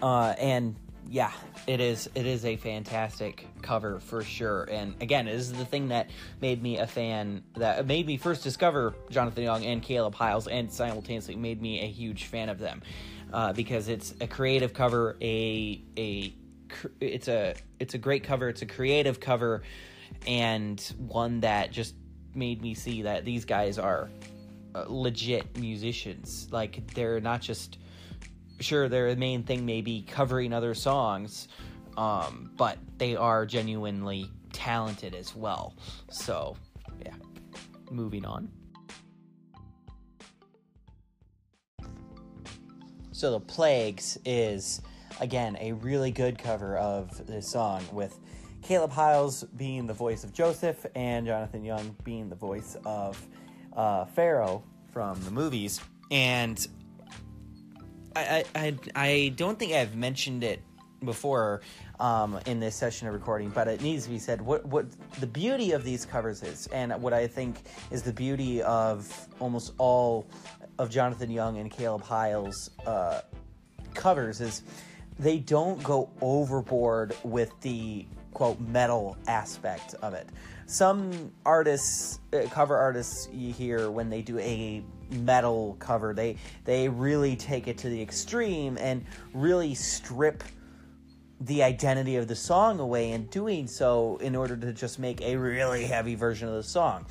uh, 0.02 0.34
and 0.40 0.76
yeah, 1.10 1.32
it 1.68 1.80
is. 1.80 2.10
It 2.16 2.26
is 2.26 2.46
a 2.46 2.56
fantastic 2.56 3.48
cover 3.62 4.00
for 4.00 4.24
sure. 4.24 4.64
And 4.64 4.96
again, 5.02 5.26
this 5.26 5.42
is 5.42 5.54
the 5.54 5.66
thing 5.66 5.90
that 5.90 6.10
made 6.42 6.62
me 6.62 6.78
a 6.78 6.88
fan. 6.88 7.44
That 7.56 7.86
made 7.86 8.08
me 8.08 8.18
first 8.18 8.44
discover 8.44 8.96
Jonathan 9.10 9.44
Young 9.44 9.66
and 9.66 9.82
Caleb 9.82 10.16
Hyles, 10.16 10.48
and 10.48 10.72
simultaneously 10.72 11.36
made 11.36 11.62
me 11.62 11.82
a 11.82 11.88
huge 11.88 12.26
fan 12.26 12.50
of 12.50 12.60
them 12.60 12.82
uh, 13.34 13.54
because 13.54 13.88
it's 13.88 14.14
a 14.22 14.28
creative 14.28 14.74
cover, 14.74 15.18
a 15.22 15.82
a 15.98 16.34
it's 17.00 17.28
a 17.28 17.56
it's 17.80 17.94
a 17.94 18.00
great 18.00 18.24
cover, 18.24 18.50
it's 18.50 18.62
a 18.62 18.66
creative 18.66 19.20
cover, 19.20 19.62
and 20.26 20.80
one 20.98 21.42
that 21.42 21.72
just 21.72 21.96
made 22.34 22.62
me 22.62 22.74
see 22.74 23.04
that 23.04 23.26
these 23.26 23.46
guys 23.46 23.78
are 23.78 24.10
uh, 24.74 24.86
legit 24.88 25.58
musicians. 25.58 26.48
Like 26.52 26.94
they're 26.94 27.20
not 27.20 27.42
just 27.42 27.78
sure 28.60 28.88
their 28.90 29.16
main 29.16 29.44
thing 29.44 29.66
may 29.66 29.82
be 29.82 30.02
covering 30.04 30.54
other 30.54 30.74
songs, 30.74 31.48
um, 31.98 32.52
but 32.58 32.78
they 32.98 33.16
are 33.16 33.46
genuinely 33.46 34.30
talented 34.54 35.14
as 35.16 35.36
well. 35.36 35.76
So 36.10 36.56
yeah, 37.04 37.16
moving 37.92 38.26
on. 38.26 38.50
So 43.12 43.32
the 43.32 43.40
Plagues 43.40 44.18
is 44.26 44.82
again 45.22 45.58
a 45.62 45.72
really 45.74 46.12
good 46.12 46.38
cover 46.38 46.78
of 46.78 47.26
this 47.28 47.50
song 47.50 47.84
with 47.92 48.20
Caleb 48.62 48.92
Hyles 48.92 49.44
being 49.56 49.86
the 49.86 49.94
voice 49.94 50.24
of 50.24 50.34
Joseph 50.34 50.86
and 50.96 51.26
Jonathan 51.26 51.64
Young 51.64 51.96
being 52.04 52.30
the 52.30 52.36
voice 52.36 52.76
of 52.84 53.24
uh, 53.76 54.06
Pharaoh 54.06 54.64
from 54.92 55.22
the 55.24 55.32
movies. 55.32 55.80
And 56.10 56.66
I, 58.16 58.46
I, 58.56 58.78
I 58.96 59.34
don't 59.36 59.60
think 59.60 59.74
I've 59.74 59.96
mentioned 59.96 60.44
it 60.44 60.62
before 61.04 61.62
um, 62.00 62.40
in 62.46 62.60
this 62.60 62.76
session 62.76 63.08
of 63.08 63.14
recording, 63.14 63.50
but 63.50 63.68
it 63.68 63.82
needs 63.82 64.06
to 64.06 64.10
be 64.10 64.20
said. 64.20 64.42
What 64.42 64.66
what 64.66 64.86
the 65.20 65.28
beauty 65.28 65.72
of 65.74 65.84
these 65.84 66.06
covers 66.06 66.42
is, 66.42 66.68
and 66.68 66.94
what 67.02 67.14
I 67.14 67.28
think 67.28 67.58
is 67.92 68.04
the 68.04 68.14
beauty 68.14 68.62
of 68.64 69.28
almost 69.40 69.74
all 69.78 70.26
of 70.80 70.90
Jonathan 70.90 71.30
Young 71.30 71.58
and 71.58 71.70
Caleb 71.70 72.04
Hyles' 72.04 72.70
uh, 72.86 73.22
covers 73.94 74.42
is 74.42 74.64
they 75.20 75.38
don't 75.38 75.82
go 75.84 76.10
overboard 76.22 77.16
with 77.24 77.52
the 77.62 78.06
quote 78.34 78.60
metal 78.60 79.18
aspect 79.28 79.94
of 80.02 80.14
it. 80.14 80.28
Some 80.68 81.32
artists, 81.46 82.20
uh, 82.34 82.48
cover 82.50 82.76
artists, 82.76 83.30
you 83.32 83.54
hear 83.54 83.92
when 83.92 84.10
they 84.10 84.22
do 84.22 84.40
a 84.40 84.84
metal 85.12 85.76
cover, 85.80 86.14
they 86.14 86.38
they 86.64 86.90
really 86.90 87.36
take 87.36 87.68
it 87.68 87.78
to 87.80 87.90
the 87.90 88.02
extreme 88.02 88.78
and 88.80 89.06
really 89.34 89.76
strip 89.76 90.44
the 91.42 91.62
identity 91.62 92.16
of 92.16 92.28
the 92.28 92.36
song 92.36 92.80
away 92.80 93.12
in 93.12 93.26
doing 93.28 93.68
so 93.68 94.18
in 94.18 94.36
order 94.36 94.56
to 94.56 94.74
just 94.74 95.00
make 95.00 95.22
a 95.22 95.36
really 95.36 95.86
heavy 95.86 96.16
version 96.16 96.48
of 96.48 96.56
the 96.56 96.64
song. 96.64 97.06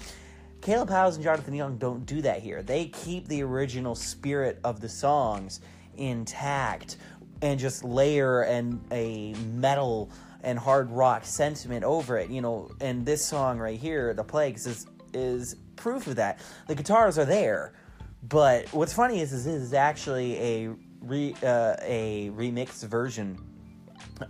Caleb 0.61 0.89
Hyles 0.89 1.17
and 1.17 1.25
Jonathan 1.25 1.55
Young 1.55 1.77
don't 1.77 2.07
do 2.07 2.23
that 2.23 2.41
here. 2.41 2.63
They 2.63 2.87
keep 2.87 3.29
the 3.29 3.43
original 3.43 3.95
spirit 3.95 4.59
of 4.65 4.81
the 4.81 4.89
songs 4.89 5.61
intact 5.97 6.97
and 7.43 7.61
just 7.61 7.85
layer 7.85 8.43
and 8.43 8.83
a 8.91 9.35
metal 9.53 10.11
and 10.45 10.59
hard 10.59 10.91
rock 10.91 11.25
sentiment 11.25 11.85
over 11.85 12.19
it. 12.19 12.31
You 12.31 12.41
know, 12.41 12.71
and 12.81 13.05
this 13.05 13.25
song 13.25 13.59
right 13.59 13.79
here, 13.79 14.15
"The 14.15 14.25
Plagues," 14.25 14.67
is 14.67 14.87
is 15.13 15.57
proof 15.77 16.07
of 16.07 16.17
that. 16.17 16.41
The 16.69 16.75
guitars 16.75 17.19
are 17.19 17.25
there, 17.25 17.73
but 18.23 18.69
what's 18.73 18.93
funny 18.93 19.21
is, 19.21 19.33
is 19.33 19.45
this 19.45 19.55
is 19.55 19.75
actually 19.75 20.39
a 20.39 20.75
re, 21.01 21.35
uh, 21.43 21.77
a 21.83 22.31
remixed 22.35 22.85
version 22.85 23.39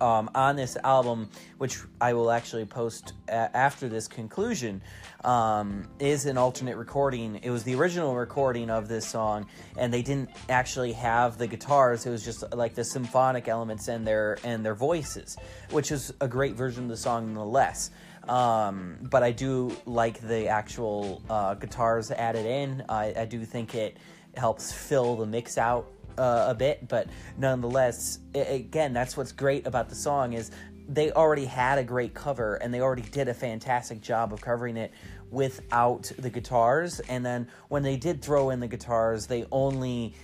um, 0.00 0.30
on 0.34 0.56
this 0.56 0.76
album, 0.82 1.28
which 1.58 1.78
I 2.00 2.12
will 2.12 2.30
actually 2.30 2.64
post 2.64 3.12
a- 3.28 3.56
after 3.56 3.88
this 3.88 4.08
conclusion, 4.08 4.82
um, 5.24 5.88
is 5.98 6.26
an 6.26 6.36
alternate 6.38 6.76
recording. 6.76 7.40
It 7.42 7.50
was 7.50 7.62
the 7.64 7.74
original 7.74 8.14
recording 8.14 8.70
of 8.70 8.88
this 8.88 9.06
song, 9.06 9.46
and 9.76 9.92
they 9.92 10.02
didn't 10.02 10.30
actually 10.48 10.92
have 10.92 11.38
the 11.38 11.46
guitars. 11.46 12.06
It 12.06 12.10
was 12.10 12.24
just 12.24 12.54
like 12.54 12.74
the 12.74 12.84
symphonic 12.84 13.48
elements 13.48 13.88
and 13.88 14.06
their 14.06 14.38
and 14.44 14.64
their 14.64 14.74
voices, 14.74 15.36
which 15.70 15.92
is 15.92 16.12
a 16.20 16.28
great 16.28 16.54
version 16.54 16.84
of 16.84 16.90
the 16.90 16.96
song 16.96 17.34
nonetheless. 17.34 17.90
Um, 18.28 18.96
but 19.02 19.22
I 19.22 19.32
do 19.32 19.76
like 19.84 20.20
the 20.20 20.48
actual 20.48 21.22
uh, 21.28 21.54
guitars 21.54 22.10
added 22.10 22.46
in. 22.46 22.84
I, 22.88 23.12
I 23.14 23.24
do 23.26 23.44
think 23.44 23.74
it 23.74 23.98
helps 24.34 24.72
fill 24.72 25.16
the 25.16 25.26
mix 25.26 25.58
out 25.58 25.90
uh, 26.18 26.46
a 26.48 26.55
bit, 26.55 26.88
but 26.88 27.09
nonetheless, 27.38 28.18
it, 28.35 28.50
again, 28.50 28.92
that's 28.92 29.16
what's 29.16 29.33
great 29.33 29.66
about 29.66 29.88
the 29.88 29.94
song 29.94 30.33
is 30.33 30.50
they 30.88 31.11
already 31.12 31.44
had 31.44 31.79
a 31.79 31.85
great 31.85 32.14
cover 32.14 32.57
and 32.57 32.72
they 32.72 32.81
already 32.81 33.03
did 33.03 33.29
a 33.29 33.35
fantastic 33.35 34.00
job 34.00 34.33
of 34.33 34.40
covering 34.40 34.77
it 34.77 34.92
without 35.31 36.11
the 36.18 36.31
guitars. 36.31 37.00
And 37.00 37.24
then 37.24 37.48
when 37.68 37.83
they 37.83 37.96
did 37.96 38.22
throw 38.22 38.50
in 38.50 38.61
the 38.61 38.68
guitars, 38.68 39.27
they 39.27 39.46
only 39.50 40.14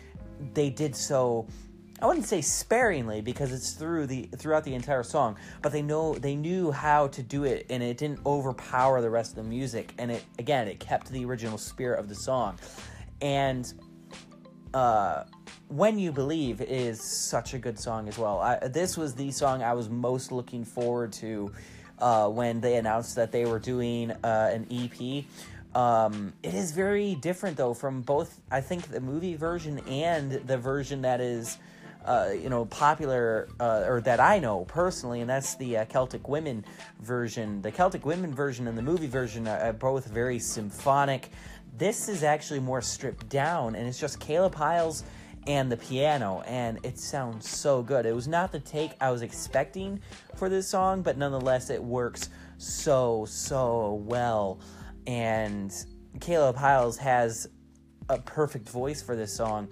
they 0.55 0.70
did 0.70 0.94
so. 0.96 1.46
I 2.03 2.07
wouldn't 2.07 2.24
say 2.24 2.40
sparingly 2.40 3.20
because 3.20 3.53
it's 3.53 3.72
through 3.72 4.07
the 4.07 4.22
throughout 4.37 4.64
the 4.64 4.74
entire 4.74 5.03
song, 5.03 5.37
but 5.61 5.70
they 5.70 5.83
know 5.83 6.14
they 6.14 6.35
knew 6.35 6.70
how 6.70 7.09
to 7.09 7.22
do 7.22 7.44
it, 7.44 7.66
and 7.68 7.83
it 7.83 7.98
didn't 7.98 8.24
overpower 8.24 9.03
the 9.03 9.11
rest 9.11 9.33
of 9.33 9.37
the 9.37 9.50
music. 9.50 9.92
And 9.98 10.11
it 10.11 10.24
again, 10.38 10.66
it 10.66 10.81
kept 10.81 11.11
the 11.11 11.24
original 11.26 11.59
spirit 11.59 12.00
of 12.00 12.09
the 12.09 12.14
song, 12.14 12.59
and 13.20 13.70
uh, 14.74 15.24
when 15.68 15.98
You 15.98 16.12
Believe 16.12 16.61
is 16.61 17.00
such 17.02 17.54
a 17.54 17.59
good 17.59 17.78
song 17.78 18.09
as 18.09 18.18
well. 18.18 18.38
I, 18.40 18.68
this 18.68 18.96
was 18.96 19.14
the 19.14 19.30
song 19.30 19.62
I 19.62 19.72
was 19.74 19.88
most 19.88 20.33
looking 20.33 20.64
forward 20.64 21.12
to 21.14 21.52
uh, 21.98 22.28
when 22.28 22.61
they 22.61 22.76
announced 22.76 23.16
that 23.16 23.33
they 23.33 23.44
were 23.44 23.59
doing 23.59 24.11
uh, 24.11 24.50
an 24.52 24.66
EP. 24.70 25.24
Um, 25.74 26.33
it 26.42 26.54
is 26.54 26.72
very 26.72 27.14
different 27.14 27.56
though 27.56 27.74
from 27.74 28.02
both, 28.02 28.40
I 28.50 28.61
think, 28.61 28.88
the 28.88 29.00
movie 29.00 29.37
version 29.37 29.78
and 29.88 30.33
the 30.33 30.59
version 30.59 31.02
that 31.02 31.20
is. 31.20 31.59
Uh, 32.04 32.30
you 32.32 32.48
know, 32.48 32.64
popular 32.64 33.46
uh, 33.60 33.84
or 33.86 34.00
that 34.00 34.20
I 34.20 34.38
know 34.38 34.64
personally, 34.64 35.20
and 35.20 35.28
that's 35.28 35.54
the 35.56 35.76
uh, 35.76 35.84
Celtic 35.84 36.28
Women 36.28 36.64
version. 37.00 37.60
The 37.60 37.70
Celtic 37.70 38.06
Women 38.06 38.34
version 38.34 38.66
and 38.66 38.76
the 38.76 38.82
movie 38.82 39.06
version 39.06 39.46
are 39.46 39.74
both 39.74 40.06
very 40.06 40.38
symphonic 40.38 41.28
This 41.76 42.08
is 42.08 42.22
actually 42.22 42.60
more 42.60 42.80
stripped 42.80 43.28
down, 43.28 43.74
and 43.74 43.86
it's 43.86 44.00
just 44.00 44.18
Caleb 44.18 44.54
Hyles 44.54 45.04
and 45.46 45.70
the 45.70 45.76
piano, 45.76 46.42
and 46.46 46.78
it 46.84 46.98
sounds 46.98 47.48
so 47.48 47.82
good. 47.82 48.06
It 48.06 48.14
was 48.14 48.28
not 48.28 48.52
the 48.52 48.60
take 48.60 48.92
I 49.00 49.10
was 49.10 49.22
expecting 49.22 50.00
for 50.36 50.48
this 50.48 50.68
song, 50.68 51.02
but 51.02 51.16
nonetheless, 51.16 51.70
it 51.70 51.82
works 51.82 52.28
so, 52.58 53.24
so 53.28 54.02
well. 54.04 54.60
And 55.06 55.72
Caleb 56.20 56.56
Hyles 56.56 56.98
has 56.98 57.48
a 58.08 58.18
perfect 58.18 58.68
voice 58.68 59.00
for 59.00 59.16
this 59.16 59.32
song. 59.34 59.68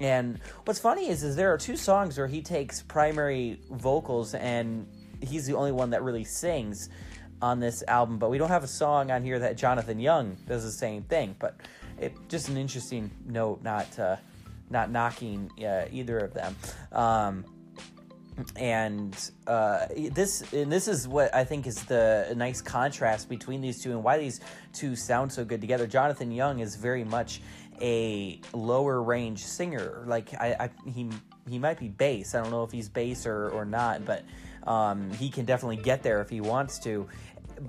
And 0.00 0.40
what's 0.64 0.80
funny 0.80 1.08
is, 1.08 1.22
is 1.22 1.36
there 1.36 1.52
are 1.52 1.58
two 1.58 1.76
songs 1.76 2.18
where 2.18 2.26
he 2.26 2.42
takes 2.42 2.82
primary 2.82 3.60
vocals 3.70 4.34
and 4.34 4.86
he's 5.20 5.46
the 5.46 5.54
only 5.54 5.72
one 5.72 5.90
that 5.90 6.02
really 6.02 6.24
sings 6.24 6.88
on 7.40 7.60
this 7.60 7.82
album. 7.88 8.18
But 8.18 8.30
we 8.30 8.38
don't 8.38 8.48
have 8.48 8.64
a 8.64 8.68
song 8.68 9.10
on 9.10 9.22
here 9.22 9.38
that 9.38 9.56
Jonathan 9.56 9.98
Young 9.98 10.36
does 10.46 10.64
the 10.64 10.70
same 10.70 11.02
thing. 11.02 11.34
But 11.38 11.56
it 11.98 12.14
just 12.28 12.48
an 12.48 12.56
interesting 12.56 13.10
note, 13.26 13.62
not 13.62 13.98
uh, 13.98 14.16
not 14.68 14.90
knocking 14.90 15.50
uh, 15.64 15.86
either 15.90 16.18
of 16.18 16.34
them. 16.34 16.56
Um, 16.92 17.44
and 18.56 19.30
uh, 19.46 19.86
this 20.12 20.42
and 20.52 20.70
this 20.70 20.88
is 20.88 21.08
what 21.08 21.34
I 21.34 21.44
think 21.44 21.66
is 21.66 21.82
the 21.84 22.34
nice 22.36 22.60
contrast 22.60 23.28
between 23.30 23.62
these 23.62 23.82
two 23.82 23.92
and 23.92 24.04
why 24.04 24.18
these 24.18 24.40
two 24.74 24.94
sound 24.94 25.32
so 25.32 25.44
good 25.44 25.60
together. 25.60 25.86
Jonathan 25.86 26.30
Young 26.30 26.60
is 26.60 26.76
very 26.76 27.04
much 27.04 27.40
a 27.80 28.40
lower 28.52 29.02
range 29.02 29.44
singer. 29.44 30.04
Like 30.06 30.34
I, 30.34 30.56
I 30.58 30.90
he 30.90 31.10
he 31.48 31.58
might 31.58 31.78
be 31.78 31.88
bass. 31.88 32.34
I 32.34 32.42
don't 32.42 32.50
know 32.50 32.64
if 32.64 32.72
he's 32.72 32.88
bass 32.88 33.26
or 33.26 33.50
or 33.50 33.64
not, 33.64 34.04
but 34.04 34.24
um, 34.66 35.10
he 35.12 35.30
can 35.30 35.44
definitely 35.44 35.76
get 35.76 36.02
there 36.02 36.20
if 36.20 36.28
he 36.28 36.40
wants 36.40 36.78
to. 36.80 37.08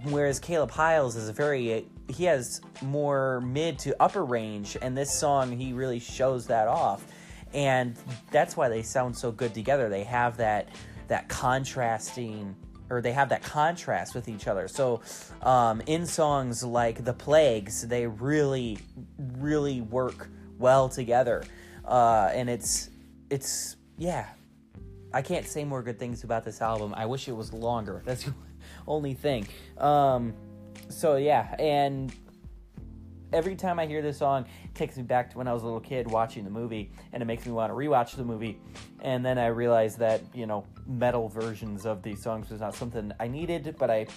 Whereas 0.03 0.39
Caleb 0.39 0.71
Hyles 0.71 1.15
is 1.15 1.29
a 1.29 1.33
very 1.33 1.85
he 2.09 2.23
has 2.25 2.61
more 2.81 3.41
mid 3.41 3.79
to 3.79 3.95
upper 4.01 4.25
range, 4.25 4.77
and 4.81 4.97
this 4.97 5.17
song 5.17 5.51
he 5.51 5.73
really 5.73 5.99
shows 5.99 6.47
that 6.47 6.67
off, 6.67 7.05
and 7.53 7.95
that's 8.31 8.57
why 8.57 8.69
they 8.69 8.81
sound 8.81 9.17
so 9.17 9.31
good 9.31 9.53
together. 9.53 9.89
They 9.89 10.03
have 10.03 10.37
that 10.37 10.69
that 11.07 11.29
contrasting 11.29 12.55
or 12.89 13.01
they 13.01 13.11
have 13.11 13.29
that 13.29 13.43
contrast 13.43 14.15
with 14.15 14.27
each 14.27 14.47
other. 14.47 14.67
So, 14.67 15.01
um, 15.41 15.81
in 15.85 16.05
songs 16.05 16.63
like 16.63 17.03
"The 17.03 17.13
Plagues," 17.13 17.87
they 17.87 18.07
really, 18.07 18.79
really 19.17 19.81
work 19.81 20.29
well 20.57 20.89
together, 20.89 21.43
uh, 21.85 22.31
and 22.33 22.49
it's 22.49 22.89
it's 23.29 23.75
yeah. 23.97 24.27
I 25.13 25.21
can't 25.21 25.47
say 25.47 25.63
more 25.63 25.81
good 25.81 25.97
things 25.97 26.25
about 26.25 26.43
this 26.43 26.61
album. 26.61 26.93
I 26.95 27.05
wish 27.05 27.27
it 27.29 27.35
was 27.35 27.53
longer. 27.53 28.01
That's 28.05 28.23
the 28.23 28.33
only 28.87 29.13
thing. 29.13 29.47
Um, 29.77 30.33
so 30.89 31.15
yeah, 31.15 31.55
and 31.59 32.13
every 33.33 33.55
time 33.55 33.79
I 33.79 33.85
hear 33.85 34.01
this 34.01 34.17
song, 34.17 34.45
it 34.63 34.75
takes 34.75 34.97
me 34.97 35.03
back 35.03 35.29
to 35.31 35.37
when 35.37 35.47
I 35.47 35.53
was 35.53 35.63
a 35.63 35.65
little 35.65 35.79
kid 35.79 36.09
watching 36.09 36.43
the 36.43 36.49
movie, 36.49 36.91
and 37.13 37.21
it 37.21 37.25
makes 37.25 37.45
me 37.45 37.51
want 37.51 37.71
to 37.71 37.75
rewatch 37.75 38.15
the 38.15 38.23
movie. 38.23 38.59
And 39.01 39.25
then 39.25 39.37
I 39.37 39.47
realized 39.47 39.99
that 39.99 40.21
you 40.33 40.45
know 40.45 40.65
metal 40.85 41.29
versions 41.29 41.85
of 41.85 42.01
these 42.01 42.21
songs 42.21 42.49
was 42.49 42.61
not 42.61 42.75
something 42.75 43.11
I 43.19 43.27
needed, 43.27 43.75
but 43.77 43.89
I 43.89 44.07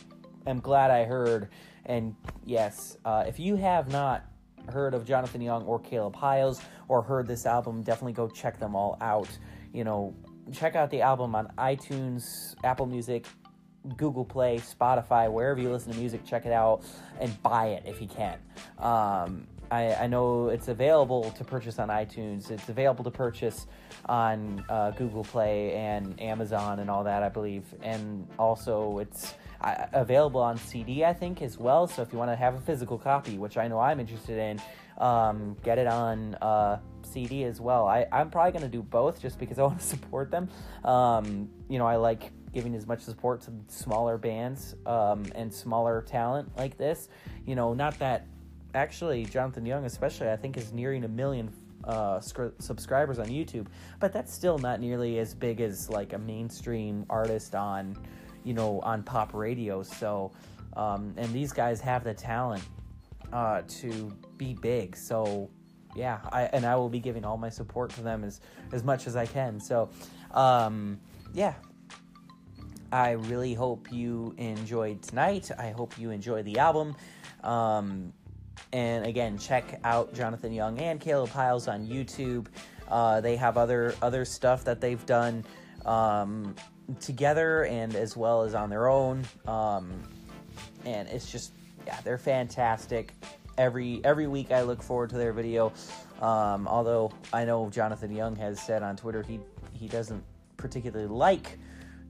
am 0.47 0.61
glad 0.61 0.91
I 0.91 1.05
heard. 1.05 1.49
And 1.87 2.15
yes, 2.45 2.99
uh, 3.05 3.25
if 3.27 3.39
you 3.39 3.57
have 3.57 3.91
not 3.91 4.25
heard 4.69 4.95
of 4.95 5.05
Jonathan 5.05 5.41
Young 5.41 5.65
or 5.65 5.79
Caleb 5.81 6.15
Hyles 6.15 6.61
or 6.89 7.03
heard 7.03 7.27
this 7.27 7.47
album, 7.47 7.83
definitely 7.83 8.13
go 8.13 8.29
check 8.29 8.59
them 8.59 8.77
all 8.77 8.97
out. 9.01 9.29
You 9.73 9.85
know, 9.85 10.15
check 10.53 10.77
out 10.77 10.91
the 10.91 11.03
album 11.03 11.35
on 11.35 11.49
iTunes, 11.59 12.55
Apple 12.65 12.87
Music, 12.87 13.27
Google 13.97 14.25
Play, 14.25 14.59
Spotify, 14.59 15.31
wherever 15.31 15.61
you 15.61 15.71
listen 15.71 15.93
to 15.93 15.99
music, 15.99 16.25
check 16.25 16.47
it 16.47 16.53
out 16.53 16.83
and 17.19 17.43
buy 17.43 17.69
it 17.69 17.85
if 17.87 18.01
you 18.01 18.09
can. 18.09 18.39
Um, 18.79 19.47
I, 19.71 19.95
I, 19.95 20.07
know 20.09 20.49
it's 20.49 20.69
available 20.69 21.31
to 21.31 21.45
purchase 21.45 21.79
on 21.79 21.89
iTunes. 21.89 22.51
It's 22.51 22.69
available 22.69 23.05
to 23.05 23.11
purchase 23.11 23.67
on 24.07 24.65
uh, 24.69 24.91
Google 24.93 25.23
Play 25.23 25.75
and 25.75 26.21
Amazon 26.21 26.81
and 26.81 26.91
all 26.91 27.05
that, 27.05 27.23
I 27.23 27.29
believe. 27.29 27.65
And 27.83 28.27
also, 28.39 28.99
it's 28.99 29.35
uh, 29.61 29.87
available 29.93 30.41
on 30.41 30.57
CD, 30.57 31.05
I 31.05 31.13
think, 31.13 31.41
as 31.41 31.57
well. 31.57 31.87
So 31.87 32.03
if 32.03 32.13
you 32.13 32.19
want 32.19 32.33
to 32.33 32.37
have 32.37 32.55
a 32.55 32.61
physical 32.61 32.99
copy, 32.99 33.39
which 33.39 33.57
I 33.57 33.69
know 33.69 33.79
I'm 33.79 34.01
interested 34.01 34.39
in, 34.39 34.61
um, 34.99 35.57
get 35.63 35.79
it 35.79 35.87
on 35.87 36.35
uh, 36.37 36.79
CD 37.03 37.45
as 37.45 37.61
well. 37.61 37.87
I, 37.87 38.07
I'm 38.13 38.31
probably 38.31 38.53
going 38.53 38.63
to 38.63 38.69
do 38.69 38.83
both 38.83 39.21
just 39.23 39.39
because 39.39 39.59
I 39.59 39.63
want 39.67 39.79
to 39.79 39.87
support 39.87 40.31
them. 40.31 40.49
Um, 40.85 41.49
you 41.69 41.79
know, 41.79 41.87
I 41.87 41.97
like 41.97 42.33
giving 42.53 42.75
as 42.75 42.87
much 42.87 43.01
support 43.01 43.41
to 43.43 43.53
smaller 43.69 44.19
bands 44.19 44.75
um, 44.87 45.25
and 45.35 45.53
smaller 45.53 46.03
talent 46.03 46.51
like 46.57 46.77
this. 46.77 47.09
You 47.47 47.55
know, 47.55 47.75
not 47.75 47.99
that 47.99 48.27
actually 48.75 49.25
Jonathan 49.25 49.67
Young, 49.67 49.85
especially, 49.85 50.31
I 50.31 50.37
think 50.37 50.57
is 50.57 50.73
nearing 50.73 51.05
a 51.05 51.09
million 51.09 51.53
uh, 51.85 52.21
subscribers 52.21 53.19
on 53.19 53.27
YouTube, 53.27 53.67
but 53.99 54.13
that's 54.13 54.33
still 54.33 54.59
not 54.59 54.81
nearly 54.81 55.19
as 55.19 55.35
big 55.35 55.61
as 55.61 55.89
like 55.89 56.13
a 56.13 56.19
mainstream 56.19 57.07
artist 57.09 57.55
on, 57.55 57.97
you 58.45 58.55
know, 58.55 58.81
on 58.81 59.03
pop 59.03 59.33
radio. 59.35 59.83
So, 59.83 60.33
um, 60.77 61.15
and 61.17 61.33
these 61.33 61.53
guys 61.53 61.81
have 61.81 62.05
the 62.05 62.15
talent 62.15 62.63
uh, 63.33 63.63
to 63.67 64.13
be 64.37 64.55
big. 64.55 64.97
So, 64.97 65.51
yeah, 65.97 66.21
I 66.31 66.43
and 66.45 66.65
I 66.65 66.77
will 66.77 66.89
be 66.89 67.01
giving 67.01 67.25
all 67.25 67.37
my 67.37 67.49
support 67.49 67.91
to 67.95 68.03
them 68.03 68.25
as 68.25 68.41
as 68.73 68.85
much 68.85 69.07
as 69.07 69.17
I 69.17 69.27
can. 69.27 69.59
So, 69.59 69.91
um, 70.33 71.01
yeah, 71.33 71.55
I 72.93 73.13
really 73.13 73.55
hope 73.55 73.93
you 73.93 74.35
enjoyed 74.37 75.03
tonight. 75.03 75.51
I 75.59 75.71
hope 75.71 75.99
you 75.99 76.11
enjoy 76.11 76.43
the 76.43 76.59
album. 76.59 76.97
Um, 77.45 78.13
and 78.73 79.07
again, 79.07 79.39
check 79.39 79.81
out 79.85 80.13
Jonathan 80.15 80.53
Young 80.53 80.79
and 80.79 81.01
Caleb 81.01 81.31
Hyles 81.31 81.69
on 81.69 81.87
YouTube. 81.87 82.47
Uh, 82.89 83.21
they 83.21 83.37
have 83.37 83.57
other 83.57 83.95
other 84.03 84.25
stuff 84.25 84.65
that 84.65 84.81
they've 84.81 85.05
done 85.07 85.45
um, 85.87 86.55
together 87.01 87.65
and 87.67 87.95
as 87.95 88.17
well 88.17 88.43
as 88.43 88.55
on 88.55 88.71
their 88.71 88.89
own. 88.89 89.25
Um, 89.47 90.03
and 90.85 91.09
it's 91.09 91.31
just 91.31 91.53
yeah, 91.87 92.01
they're 92.03 92.19
fantastic. 92.19 93.15
Every 93.57 94.01
every 94.05 94.27
week 94.27 94.51
I 94.51 94.63
look 94.63 94.83
forward 94.83 95.11
to 95.11 95.17
their 95.17 95.33
video. 95.33 95.73
Um, 96.21 96.67
although 96.67 97.13
I 97.33 97.45
know 97.45 97.71
Jonathan 97.71 98.15
Young 98.15 98.37
has 98.37 98.61
said 98.61 98.83
on 98.83 98.97
Twitter 98.97 99.23
he 99.23 99.41
he 99.73 99.87
doesn't 99.87 100.23
particularly 100.57 101.07
like 101.07 101.59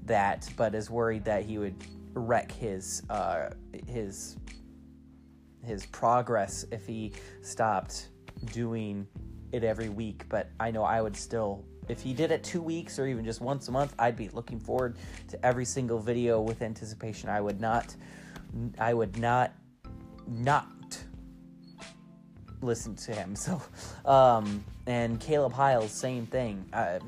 that, 0.04 0.48
but 0.56 0.74
is 0.74 0.90
worried 0.90 1.24
that 1.24 1.44
he 1.44 1.58
would 1.58 1.76
wreck 2.14 2.50
his 2.52 3.02
uh, 3.10 3.50
his 3.86 4.36
his 5.64 5.86
progress 5.86 6.64
if 6.70 6.86
he 6.86 7.12
stopped 7.42 8.08
doing 8.52 9.06
it 9.52 9.64
every 9.64 9.88
week. 9.88 10.24
But 10.28 10.50
I 10.58 10.70
know 10.70 10.84
I 10.84 11.00
would 11.00 11.16
still, 11.16 11.64
if 11.88 12.00
he 12.00 12.14
did 12.14 12.30
it 12.30 12.42
two 12.42 12.62
weeks 12.62 12.98
or 12.98 13.06
even 13.06 13.24
just 13.24 13.40
once 13.40 13.68
a 13.68 13.72
month, 13.72 13.94
I'd 13.98 14.16
be 14.16 14.28
looking 14.30 14.60
forward 14.60 14.96
to 15.28 15.44
every 15.44 15.64
single 15.64 15.98
video 15.98 16.40
with 16.40 16.62
anticipation. 16.62 17.28
I 17.28 17.40
would 17.40 17.60
not, 17.60 17.94
I 18.78 18.94
would 18.94 19.18
not, 19.18 19.52
not 20.26 20.66
listen 22.62 22.94
to 22.94 23.14
him. 23.14 23.34
So, 23.36 23.62
um, 24.04 24.64
and 24.86 25.20
Caleb 25.20 25.52
Hyles, 25.52 25.90
same 25.90 26.26
thing. 26.26 26.64
Uh, 26.72 26.98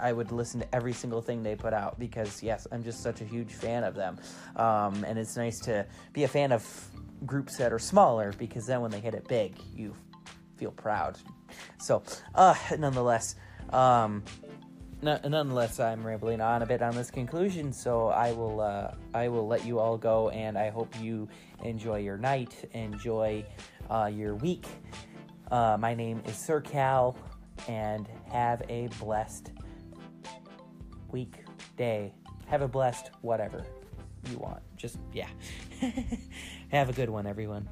I 0.00 0.12
would 0.12 0.32
listen 0.32 0.60
to 0.60 0.74
every 0.74 0.92
single 0.92 1.22
thing 1.22 1.42
they 1.42 1.56
put 1.56 1.72
out 1.72 1.98
because 1.98 2.42
yes, 2.42 2.66
I'm 2.72 2.82
just 2.82 3.02
such 3.02 3.20
a 3.20 3.24
huge 3.24 3.52
fan 3.52 3.84
of 3.84 3.94
them, 3.94 4.18
um, 4.56 5.04
and 5.04 5.18
it's 5.18 5.36
nice 5.36 5.60
to 5.60 5.86
be 6.12 6.24
a 6.24 6.28
fan 6.28 6.52
of 6.52 6.64
groups 7.24 7.56
that 7.56 7.72
are 7.72 7.78
smaller 7.78 8.32
because 8.38 8.66
then 8.66 8.80
when 8.80 8.90
they 8.90 9.00
hit 9.00 9.14
it 9.14 9.26
big, 9.28 9.54
you 9.74 9.94
feel 10.56 10.70
proud. 10.70 11.18
So, 11.78 12.02
uh, 12.34 12.54
nonetheless, 12.78 13.36
um, 13.70 14.22
n- 15.02 15.20
nonetheless, 15.24 15.80
I'm 15.80 16.06
rambling 16.06 16.40
on 16.40 16.62
a 16.62 16.66
bit 16.66 16.82
on 16.82 16.94
this 16.94 17.10
conclusion. 17.10 17.72
So 17.72 18.08
I 18.08 18.32
will, 18.32 18.60
uh, 18.60 18.92
I 19.14 19.28
will 19.28 19.46
let 19.46 19.64
you 19.64 19.78
all 19.78 19.96
go, 19.96 20.28
and 20.30 20.58
I 20.58 20.70
hope 20.70 20.94
you 21.00 21.28
enjoy 21.62 22.00
your 22.00 22.18
night, 22.18 22.68
enjoy 22.72 23.44
uh, 23.90 24.10
your 24.12 24.34
week. 24.34 24.66
Uh, 25.50 25.76
my 25.78 25.94
name 25.94 26.22
is 26.26 26.36
Sir 26.36 26.60
Kal, 26.60 27.16
and 27.68 28.08
have 28.30 28.62
a 28.68 28.88
blessed 28.98 29.50
week, 31.12 31.44
day. 31.76 32.12
Have 32.46 32.62
a 32.62 32.68
blessed 32.68 33.10
whatever 33.22 33.64
you 34.30 34.38
want. 34.38 34.62
Just, 34.76 34.98
yeah. 35.12 35.28
Have 36.68 36.88
a 36.88 36.92
good 36.92 37.10
one, 37.10 37.26
everyone. 37.26 37.68